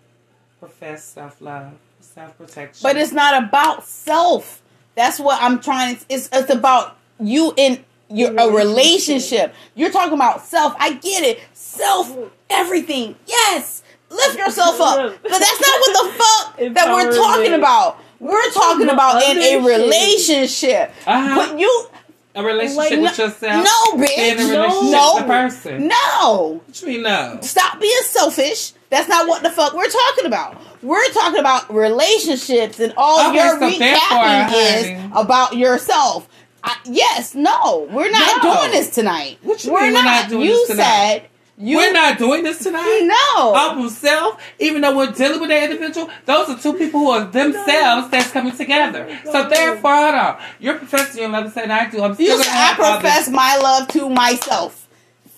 professed 0.60 1.12
self 1.12 1.40
love, 1.40 1.72
self 2.00 2.38
protection. 2.38 2.80
But 2.82 2.96
it's 2.96 3.12
not 3.12 3.42
about 3.42 3.84
self. 3.84 4.62
That's 4.94 5.18
what 5.18 5.42
I'm 5.42 5.60
trying 5.60 5.96
to. 5.96 6.04
It's 6.08 6.28
it's 6.32 6.50
about 6.50 6.96
you 7.20 7.52
in 7.56 7.84
your 8.08 8.32
a 8.38 8.48
relationship. 8.48 9.54
You're 9.74 9.90
talking 9.90 10.14
about 10.14 10.44
self. 10.46 10.74
I 10.78 10.94
get 10.94 11.24
it. 11.24 11.40
Self 11.52 12.16
everything. 12.48 13.16
Yes. 13.26 13.82
Lift 14.08 14.38
yourself 14.38 14.80
up. 14.80 15.18
But 15.22 15.30
that's 15.30 15.60
not 15.60 15.80
what 15.80 15.92
the 15.92 16.12
fuck 16.12 16.56
that 16.74 16.94
we're 16.94 17.14
talking 17.14 17.54
about. 17.54 17.98
We're 18.20 18.50
talking 18.52 18.88
about 18.88 19.22
in 19.22 19.38
a 19.38 19.66
relationship. 19.66 20.92
Uh-huh. 21.06 21.36
But 21.36 21.58
you 21.58 21.88
A 22.34 22.42
relationship 22.44 22.76
Like, 22.90 23.00
with 23.00 23.18
yourself. 23.18 23.64
No, 23.64 24.04
Stay 24.06 24.30
in 24.30 24.38
a 24.38 24.40
bitch. 24.40 24.50
relationship 24.50 24.90
No. 24.92 25.12
with 25.14 25.22
the 25.22 25.28
person. 25.28 25.88
No. 25.88 26.60
What 26.64 26.74
do 26.74 26.86
you 26.86 26.92
mean 26.92 27.02
no? 27.02 27.38
Stop 27.42 27.80
being 27.80 28.02
selfish. 28.04 28.72
That's 28.90 29.08
not 29.08 29.26
what 29.28 29.42
the 29.42 29.50
fuck 29.50 29.74
we're 29.74 29.88
talking 29.88 30.26
about. 30.26 30.56
We're 30.82 31.08
talking 31.10 31.40
about 31.40 31.72
relationships 31.74 32.78
and 32.80 32.94
all 32.96 33.28
Okay, 33.30 33.38
you're 33.38 33.58
so 33.58 33.70
recapping 33.70 34.52
is 34.52 35.10
about 35.14 35.56
yourself. 35.56 36.28
I, 36.62 36.76
yes, 36.84 37.34
no, 37.34 37.88
we're 37.90 38.10
not 38.10 38.42
No. 38.42 38.54
doing 38.54 38.72
this 38.72 38.90
tonight. 38.90 39.38
What 39.42 39.64
you 39.64 39.72
we're 39.72 39.82
mean 39.82 39.94
we're 39.94 40.02
not 40.02 40.28
doing 40.28 40.42
you 40.42 40.54
this 40.54 40.68
tonight? 40.68 40.84
said 40.84 41.28
you 41.60 41.76
We're 41.76 41.92
not 41.92 42.18
doing 42.18 42.44
this 42.44 42.60
tonight. 42.60 43.02
no. 43.36 43.54
Of 43.72 43.78
himself, 43.78 44.40
even 44.60 44.80
though 44.82 44.96
we're 44.96 45.10
dealing 45.10 45.40
with 45.40 45.48
that 45.50 45.70
individual, 45.70 46.08
those 46.24 46.48
are 46.50 46.58
two 46.58 46.74
people 46.74 47.00
who 47.00 47.10
are 47.10 47.24
themselves 47.24 48.08
that's 48.10 48.30
coming 48.30 48.56
together. 48.56 49.08
So 49.24 49.32
God. 49.32 49.50
therefore, 49.50 49.94
hold 49.96 50.14
on. 50.14 50.38
You're 50.60 50.76
professing 50.78 51.20
your 51.22 51.30
love 51.30 51.44
the 51.44 51.50
same 51.50 51.70
I 51.70 51.90
do. 51.90 52.02
I'm 52.02 52.14
still 52.14 52.26
you 52.26 52.32
gonna 52.44 52.48
I 52.48 52.52
have 52.52 52.76
this- 52.76 52.86
profess 53.00 53.28
my 53.28 53.56
love 53.56 53.88
to 53.88 54.08
myself. 54.08 54.84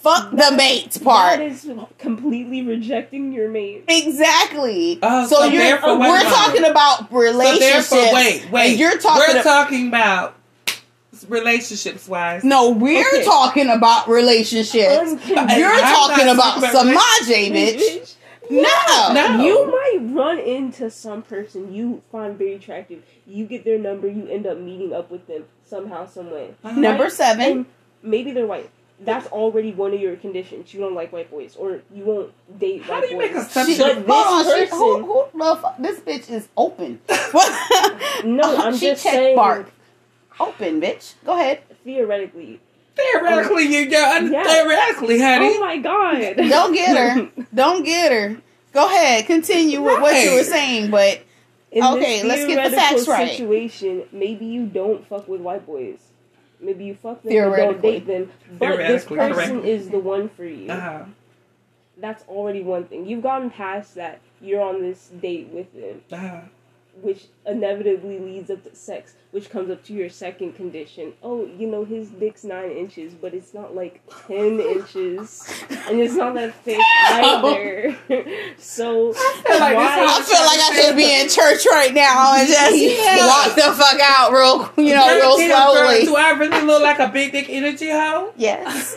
Fuck 0.02 0.30
the 0.30 0.52
mate 0.56 0.98
part. 1.04 1.38
That 1.40 1.46
is 1.46 1.68
completely 1.98 2.62
rejecting 2.62 3.32
your 3.34 3.50
mate. 3.50 3.84
Exactly. 3.86 4.98
Oh, 5.02 5.26
so, 5.26 5.36
so 5.36 5.44
you're 5.44 5.62
therefore, 5.62 5.98
wait 5.98 6.08
we're 6.08 6.22
talking 6.22 6.64
about 6.64 7.10
So 7.10 7.16
relationships. 7.18 7.90
therefore, 7.90 8.14
wait, 8.14 8.50
wait. 8.50 8.70
and 8.70 8.78
you're 8.80 8.96
talking. 8.98 9.34
We're 9.34 9.40
a- 9.40 9.42
talking 9.42 9.88
about 9.88 10.36
relationships 11.30 12.08
wise. 12.08 12.44
no, 12.44 12.70
we're 12.70 13.06
Okay. 13.08 13.24
talking 13.24 13.68
about 13.70 14.08
relationships. 14.08 14.92
Unconditional. 14.98 15.58
You're 15.58 15.70
I'm 15.72 15.80
talking 15.94 16.28
about 16.28 16.60
talking 16.60 16.90
about 16.92 16.96
Samaje, 17.22 17.50
bitch. 17.52 17.80
Bitch. 18.00 18.14
No. 18.50 19.12
No. 19.14 19.44
You 19.44 19.66
might 19.66 19.98
run 20.14 20.38
into 20.40 20.90
some 20.90 21.22
person 21.22 21.72
you 21.72 22.02
find 22.10 22.36
very 22.36 22.54
attractive. 22.54 23.04
You 23.26 23.46
get 23.46 23.64
their 23.64 23.78
number, 23.78 24.08
you 24.08 24.26
end 24.26 24.44
up 24.46 24.58
meeting 24.58 24.92
up 24.92 25.08
with 25.10 25.26
them 25.28 25.44
somehow, 25.64 26.06
some 26.06 26.30
way. 26.32 26.54
Uh-huh. 26.64 26.78
Number 26.80 27.08
seven. 27.10 27.40
And 27.50 27.66
maybe 28.02 28.32
they're 28.32 28.48
white. 28.48 28.68
That's 29.02 29.26
already 29.28 29.72
one 29.72 29.94
of 29.94 30.00
your 30.00 30.16
conditions. 30.16 30.74
You 30.74 30.80
don't 30.80 30.94
like 30.94 31.10
white 31.12 31.30
boys, 31.30 31.54
or 31.56 31.80
you 31.94 32.04
won't 32.04 32.32
date 32.58 32.80
white. 32.80 32.86
How 32.88 32.94
white 33.00 33.02
do 33.08 33.14
you 33.14 33.18
make 33.18 33.32
boys. 33.32 33.46
assumptions? 33.46 33.78
She, 33.78 34.00
But 34.02 34.24
hold 34.26 34.44
this 34.46 34.52
on, 34.52 34.58
she, 34.58 34.64
person- 34.66 34.78
who, 34.78 35.24
who? 35.54 35.82
This 35.82 36.00
bitch 36.00 36.30
is 36.30 36.48
open. 36.56 37.00
No, 38.24 38.56
I'm 38.58 38.74
she 38.76 38.86
just 38.88 39.02
checked 39.02 39.14
saying- 39.14 39.36
Bark. 39.36 39.70
Open, 40.40 40.80
bitch. 40.80 41.14
Go 41.24 41.34
ahead. 41.38 41.62
Theoretically. 41.84 42.60
Theoretically, 42.96 43.64
you 43.64 43.80
yeah, 43.88 44.18
Yeah. 44.20 44.42
theoretically, 44.44 45.20
honey. 45.20 45.50
Oh 45.54 45.60
my 45.60 45.76
god! 45.78 46.36
Don't 46.36 46.72
get 46.74 46.96
her. 46.96 47.30
Don't 47.54 47.84
get 47.84 48.10
her. 48.12 48.40
Go 48.72 48.86
ahead. 48.86 49.26
Continue 49.26 49.80
with 49.82 50.00
what 50.00 50.22
you 50.24 50.34
were 50.34 50.44
saying, 50.44 50.90
but 50.90 51.20
In 51.70 51.82
Okay, 51.84 52.22
let's 52.24 52.46
get 52.46 52.64
the 52.64 52.76
theoretical 52.76 52.78
facts 52.78 53.08
right. 53.08 53.30
Situation, 53.30 54.04
maybe 54.12 54.44
you 54.46 54.66
don't 54.66 55.06
fuck 55.06 55.28
with 55.28 55.40
white 55.40 55.64
boys. 55.66 55.98
Maybe 56.60 56.84
you 56.84 56.94
fuck 56.94 57.22
them, 57.22 57.32
but 57.32 57.56
don't 57.56 57.80
Theoretically. 57.80 57.90
date 57.92 58.06
them. 58.06 58.30
But 58.58 58.76
this 58.78 59.04
person 59.04 59.32
correct. 59.34 59.64
is 59.64 59.88
the 59.88 59.98
one 59.98 60.28
for 60.28 60.44
you. 60.44 60.70
Uh-huh. 60.70 61.04
That's 61.96 62.22
already 62.28 62.62
one 62.62 62.84
thing. 62.84 63.06
You've 63.06 63.22
gotten 63.22 63.50
past 63.50 63.94
that. 63.94 64.20
You're 64.42 64.62
on 64.62 64.80
this 64.82 65.10
date 65.20 65.48
with 65.48 65.72
them, 65.74 66.02
Uh-huh. 66.12 66.40
Which 67.02 67.26
inevitably 67.46 68.18
leads 68.18 68.50
up 68.50 68.62
to 68.64 68.74
sex, 68.74 69.14
which 69.30 69.50
comes 69.50 69.70
up 69.70 69.82
to 69.84 69.92
your 69.92 70.08
second 70.08 70.54
condition. 70.54 71.12
Oh, 71.22 71.46
you 71.46 71.66
know 71.66 71.84
his 71.84 72.08
dick's 72.10 72.44
nine 72.44 72.70
inches, 72.70 73.14
but 73.14 73.34
it's 73.34 73.52
not 73.54 73.74
like 73.74 74.00
ten 74.26 74.60
inches, 74.76 75.44
and 75.88 76.00
it's 76.00 76.14
not 76.14 76.34
that 76.34 76.54
thick 76.64 76.78
either. 76.80 77.96
so 78.58 79.08
like 79.08 79.16
why? 79.76 79.96
this 80.00 80.10
I 80.10 80.22
feel 80.22 80.46
like 80.46 80.60
I 80.60 80.82
should 80.86 80.96
be 80.96 81.20
in 81.20 81.28
church 81.28 81.66
right 81.70 81.92
now 81.94 82.34
and 82.36 82.48
just 82.48 82.76
Yeah. 82.76 83.26
walk 83.26 83.54
the 83.54 83.62
fuck 83.76 84.00
out 84.02 84.32
real, 84.32 84.70
you 84.86 84.94
know, 84.94 85.06
Girl, 85.06 85.16
real 85.18 85.36
damn, 85.38 85.48
girl, 85.50 85.72
slowly. 85.88 86.04
do 86.04 86.16
I 86.16 86.30
really 86.30 86.62
look 86.66 86.82
like 86.82 86.98
a 86.98 87.08
big 87.08 87.32
dick 87.32 87.46
energy 87.48 87.90
hoe? 87.90 88.32
Yes. 88.36 88.96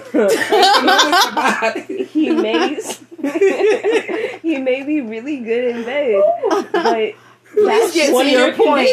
He 2.14 2.30
may 2.30 2.80
he 4.42 4.58
may 4.58 4.84
be 4.84 5.02
really 5.02 5.38
good 5.40 5.76
in 5.76 5.84
bed, 5.86 6.24
but 6.72 7.16
that's 7.56 7.94
get 7.94 8.08
to 8.08 8.30
your 8.30 8.48
your 8.48 8.54
point. 8.54 8.90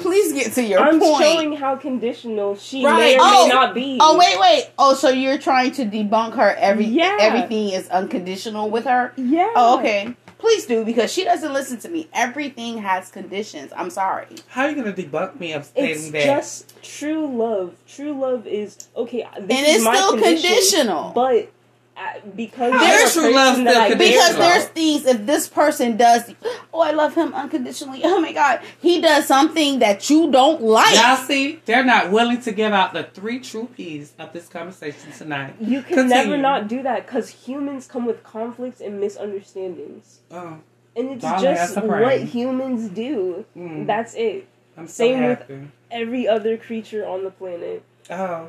Please 0.00 0.32
get 0.32 0.52
to 0.54 0.62
your 0.62 0.78
point. 0.78 1.02
I'm 1.02 1.20
showing 1.22 1.52
how 1.56 1.76
conditional 1.76 2.56
she 2.56 2.84
Right. 2.84 2.98
may 2.98 3.14
or 3.16 3.20
Oh. 3.22 3.46
may 3.46 3.52
not 3.54 3.74
be. 3.74 3.98
Oh 4.00 4.16
wait, 4.18 4.38
wait. 4.40 4.70
Oh, 4.78 4.94
so 4.94 5.08
you're 5.10 5.38
trying 5.38 5.72
to 5.72 5.84
debunk 5.84 6.34
her? 6.36 6.54
Every 6.58 6.84
Yeah. 6.86 7.16
everything 7.20 7.70
is 7.70 7.88
unconditional 7.88 8.70
with 8.70 8.84
her. 8.84 9.12
yeah. 9.16 9.50
Oh, 9.54 9.78
okay. 9.78 10.14
Please 10.38 10.66
do 10.66 10.84
because 10.84 11.12
she 11.12 11.24
doesn't 11.24 11.52
listen 11.52 11.78
to 11.80 11.88
me. 11.88 12.08
Everything 12.14 12.78
has 12.78 13.10
conditions. 13.10 13.72
I'm 13.76 13.90
sorry. 13.90 14.26
How 14.46 14.62
are 14.62 14.70
you 14.70 14.76
gonna 14.76 14.92
debunk 14.92 15.40
me 15.40 15.52
of 15.52 15.64
stating 15.64 15.90
It's 15.96 16.10
that? 16.12 16.24
just 16.24 16.80
true 16.82 17.26
love. 17.26 17.74
True 17.88 18.12
love 18.12 18.46
is 18.46 18.76
okay. 18.96 19.26
This 19.40 19.58
And 19.58 19.66
is 19.66 19.74
it's 19.76 19.84
my 19.84 19.96
still 19.96 20.12
condition, 20.12 20.48
conditional. 20.50 21.12
but 21.12 21.48
uh, 21.98 22.20
because 22.36 22.72
there's 22.80 23.08
is 23.08 23.12
true 23.14 23.34
love 23.34 23.56
still 23.56 23.68
I 23.68 23.88
care 23.88 23.96
Because 23.98 24.36
there's 24.36 24.64
about- 24.64 24.74
things 24.74 25.04
if 25.06 25.26
this 25.26 25.48
person 25.48 25.96
does 25.96 26.32
oh 26.72 26.80
I 26.80 26.92
love 26.92 27.14
him 27.14 27.34
unconditionally. 27.34 28.02
Oh 28.04 28.20
my 28.20 28.32
god. 28.32 28.60
He 28.80 29.00
does 29.00 29.26
something 29.26 29.80
that 29.80 30.08
you 30.08 30.30
don't 30.30 30.62
like. 30.62 30.94
Y'all 30.94 31.16
see, 31.16 31.60
they're 31.64 31.84
not 31.84 32.10
willing 32.12 32.40
to 32.42 32.52
give 32.52 32.72
out 32.72 32.92
the 32.92 33.02
three 33.04 33.40
true 33.40 33.68
P's 33.76 34.12
of 34.18 34.32
this 34.32 34.46
conversation 34.48 35.10
tonight. 35.16 35.54
you 35.60 35.82
can 35.82 35.96
Continue. 35.96 36.08
never 36.30 36.36
not 36.38 36.68
do 36.68 36.82
that 36.82 37.06
because 37.06 37.28
humans 37.30 37.86
come 37.88 38.06
with 38.06 38.22
conflicts 38.22 38.80
and 38.80 39.00
misunderstandings. 39.00 40.20
Oh, 40.30 40.58
And 40.96 41.10
it's 41.10 41.22
Darling, 41.22 41.42
just 41.42 41.76
what 41.82 42.22
humans 42.22 42.88
do. 42.90 43.44
mm, 43.56 43.86
That's 43.86 44.14
it. 44.14 44.46
I'm 44.76 44.86
so 44.86 44.92
same 45.04 45.24
with- 45.26 45.68
Every 45.90 46.28
other 46.28 46.56
creature 46.58 47.06
on 47.06 47.24
the 47.24 47.30
planet. 47.30 47.82
Oh, 48.10 48.48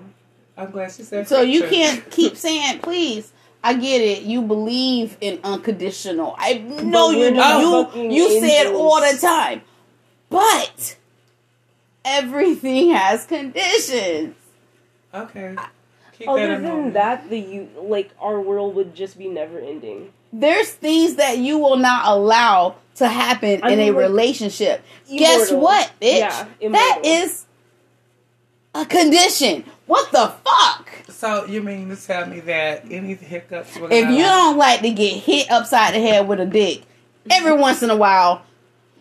I'm 0.58 0.72
glad 0.72 0.92
she 0.92 1.04
said. 1.04 1.28
So 1.28 1.42
you 1.42 1.64
can't 1.64 2.10
keep 2.12 2.36
saying, 2.36 2.80
please. 2.80 3.32
I 3.64 3.74
get 3.74 4.02
it. 4.02 4.24
You 4.24 4.42
believe 4.42 5.18
in 5.22 5.40
unconditional. 5.44 6.36
I 6.38 6.54
know 6.60 7.12
you 7.12 7.20
we're 7.20 7.92
do. 7.92 8.00
You 8.00 8.10
you 8.12 8.40
say 8.40 8.62
it 8.62 8.68
angels. 8.68 8.82
all 8.82 9.02
the 9.02 9.18
time, 9.20 9.62
but 10.30 10.98
everything 12.06 12.92
has 12.92 13.26
conditions. 13.26 14.36
Okay. 15.14 15.56
Keep 16.14 16.28
Other 16.28 16.54
in 16.54 16.64
than 16.64 16.94
that, 16.94 17.30
the 17.30 17.40
you 17.40 17.70
like 17.82 18.12
our 18.20 18.40
world 18.42 18.76
would 18.76 18.94
just 18.96 19.18
be 19.18 19.28
never 19.28 19.60
ending. 19.60 20.12
There's 20.32 20.70
things 20.70 21.16
that 21.16 21.38
you 21.38 21.58
will 21.58 21.78
not 21.78 22.06
allow 22.08 22.76
to 22.96 23.08
happen 23.08 23.62
I 23.64 23.72
in 23.72 23.80
a 23.80 23.84
mean, 23.86 23.96
like, 23.96 24.04
relationship. 24.04 24.84
Guess 25.10 25.52
what, 25.52 25.92
bitch? 26.02 26.20
Yeah, 26.20 26.30
that 26.30 26.48
immortal. 26.62 27.02
is 27.04 27.46
a 28.76 28.86
condition. 28.86 29.64
What 29.90 30.12
the 30.12 30.32
fuck? 30.46 30.88
So 31.10 31.46
you 31.46 31.64
mean 31.64 31.90
to 31.90 31.96
tell 31.96 32.28
me 32.28 32.42
that 32.42 32.84
any 32.92 33.16
hiccups? 33.16 33.76
If 33.76 34.10
you 34.12 34.18
don't 34.24 34.56
like 34.56 34.82
to 34.82 34.92
get 34.92 35.14
hit 35.24 35.50
upside 35.50 35.96
the 35.96 36.00
head 36.00 36.28
with 36.28 36.40
a 36.40 36.46
dick 36.46 36.84
every 37.32 37.54
once 37.54 37.82
in 37.82 37.90
a 37.90 37.96
while, 37.96 38.44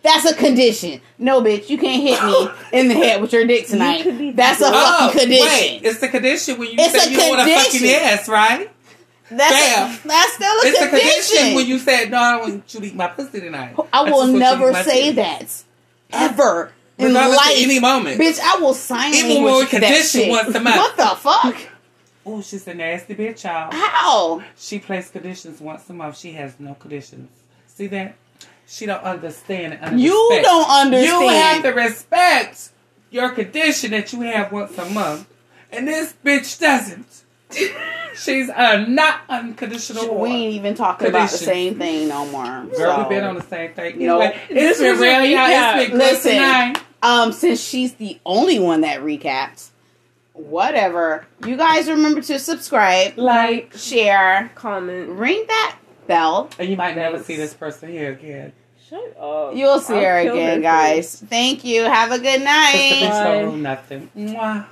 that's 0.01 0.25
a 0.25 0.33
condition. 0.33 0.99
No, 1.19 1.43
bitch, 1.43 1.69
you 1.69 1.77
can't 1.77 2.01
hit 2.01 2.23
me 2.23 2.49
in 2.79 2.87
the 2.87 2.95
head 2.95 3.21
with 3.21 3.31
your 3.33 3.45
dick 3.45 3.67
tonight. 3.67 4.03
That's 4.35 4.61
a 4.61 4.65
Oh, 4.65 4.71
fucking 5.11 5.19
condition. 5.19 5.45
Wait, 5.47 5.81
it's 5.83 5.99
the 5.99 6.07
condition 6.07 6.57
when 6.57 6.69
you 6.69 6.75
It's 6.79 7.03
say 7.03 7.11
you 7.11 7.17
don't 7.17 7.37
want 7.37 7.47
a 7.47 7.53
fucking 7.55 7.89
ass, 7.89 8.27
right? 8.27 8.71
That's 9.29 10.03
a, 10.03 10.07
that's 10.07 10.33
still 10.33 10.57
a 10.57 10.61
condition. 10.63 10.73
It's 10.73 10.81
a 10.81 10.87
condition. 10.89 11.19
condition 11.37 11.55
when 11.55 11.67
you 11.67 11.77
said 11.77 12.09
no, 12.09 12.17
I 12.17 12.31
don't 12.31 12.49
want 12.49 12.73
you 12.73 12.79
to 12.79 12.85
eat 12.87 12.95
my 12.95 13.07
pussy 13.09 13.41
tonight. 13.41 13.75
I 13.93 14.09
will 14.09 14.25
never 14.25 14.73
say 14.73 15.11
that 15.11 15.63
ever 16.11 16.71
Regardless 17.07 17.37
life. 17.37 17.57
of 17.57 17.63
any 17.63 17.79
moment. 17.79 18.19
Bitch, 18.19 18.39
I 18.39 18.59
will 18.59 18.73
sign 18.73 19.13
Even 19.13 19.29
language 19.29 19.53
when 19.53 19.59
we 19.61 19.67
condition 19.67 20.21
shit. 20.21 20.29
once 20.29 20.55
a 20.55 20.59
month. 20.59 20.75
What 20.75 20.97
the 20.97 21.15
fuck? 21.15 21.55
Oh, 22.25 22.41
she's 22.41 22.67
a 22.67 22.73
nasty 22.73 23.15
bitch, 23.15 23.43
y'all. 23.43 23.71
How? 23.71 24.43
She 24.57 24.79
plays 24.79 25.09
conditions 25.09 25.59
once 25.61 25.89
a 25.89 25.93
month. 25.93 26.17
She 26.17 26.33
has 26.33 26.59
no 26.59 26.75
conditions. 26.75 27.29
See 27.67 27.87
that? 27.87 28.15
She 28.67 28.85
don't 28.85 29.03
understand 29.03 29.73
it. 29.73 29.99
You 29.99 30.39
don't 30.43 30.69
understand. 30.69 31.21
You 31.23 31.29
have 31.29 31.63
to 31.63 31.69
respect 31.69 32.69
your 33.09 33.31
condition 33.31 33.91
that 33.91 34.13
you 34.13 34.21
have 34.21 34.51
once 34.51 34.77
a 34.77 34.85
month, 34.89 35.27
and 35.71 35.87
this 35.87 36.13
bitch 36.23 36.59
doesn't. 36.59 37.23
She's 38.15 38.49
a 38.49 38.85
not 38.87 39.21
unconditional. 39.29 40.19
we 40.19 40.29
ain't 40.29 40.53
even 40.55 40.75
talking 40.75 41.07
about 41.07 41.29
the 41.31 41.37
same 41.37 41.77
thing 41.77 42.07
no 42.09 42.25
more. 42.27 42.43
Girl, 42.65 42.71
so. 42.75 42.99
we've 42.99 43.09
been 43.09 43.23
on 43.23 43.35
the 43.35 43.41
same 43.43 43.73
thing. 43.73 43.99
No. 43.99 44.19
Anyway, 44.19 44.39
This 44.49 44.71
it's 44.71 44.79
been 44.79 44.93
is 44.93 44.99
a 44.99 45.01
real, 45.01 45.25
y'all. 45.25 45.47
It's 45.49 45.83
been 45.89 45.91
good 45.91 45.97
Listen. 45.99 46.31
tonight. 46.33 46.81
Um, 47.01 47.31
since 47.31 47.61
she's 47.63 47.93
the 47.93 48.19
only 48.25 48.59
one 48.59 48.81
that 48.81 48.99
recaps, 48.99 49.69
whatever. 50.33 51.25
You 51.45 51.55
guys 51.55 51.87
remember 51.89 52.21
to 52.21 52.39
subscribe, 52.39 53.17
Like, 53.17 53.73
share, 53.73 54.51
comment. 54.55 55.09
ring 55.09 55.43
that 55.47 55.77
bell. 56.07 56.49
And 56.59 56.69
you 56.69 56.75
might 56.75 56.95
never 56.97 57.21
see 57.23 57.35
this 57.37 57.53
person 57.53 57.89
here 57.89 58.11
again. 58.11 58.51
Shut 58.89 59.15
up. 59.17 59.55
You'll 59.55 59.79
see 59.79 59.93
I'll 59.93 60.01
her 60.01 60.17
again, 60.19 60.57
her 60.57 60.61
guys. 60.61 61.15
Thank 61.29 61.63
you. 61.63 61.83
Have 61.83 62.11
a 62.11 62.19
good 62.19 62.41
night. 62.41 62.73
bitch 63.01 63.51
Bye. 63.51 63.55
nothing. 63.55 64.09
Mwah. 64.17 64.65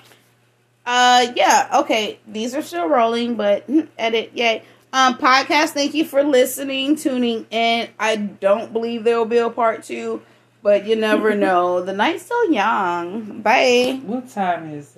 Uh, 0.87 1.33
yeah. 1.35 1.69
Okay, 1.81 2.17
these 2.25 2.55
are 2.55 2.61
still 2.61 2.87
rolling, 2.87 3.35
but 3.35 3.69
edit. 3.99 4.31
Yay. 4.33 4.63
Um, 4.93 5.17
podcast. 5.17 5.71
Thank 5.71 5.93
you 5.93 6.05
for 6.05 6.23
listening, 6.23 6.95
tuning 6.95 7.45
in. 7.51 7.89
I 7.99 8.15
don't 8.15 8.71
believe 8.71 9.03
there 9.03 9.17
will 9.17 9.25
be 9.25 9.37
a 9.37 9.49
part 9.49 9.83
two, 9.83 10.21
but 10.63 10.87
you 10.87 10.95
never 10.95 11.35
know. 11.45 11.83
The 11.83 11.91
night's 11.93 12.23
still 12.23 12.51
young. 12.51 13.41
Bye. 13.41 13.99
What 14.05 14.29
time 14.29 14.71
is 14.73 14.87
it? 14.91 14.95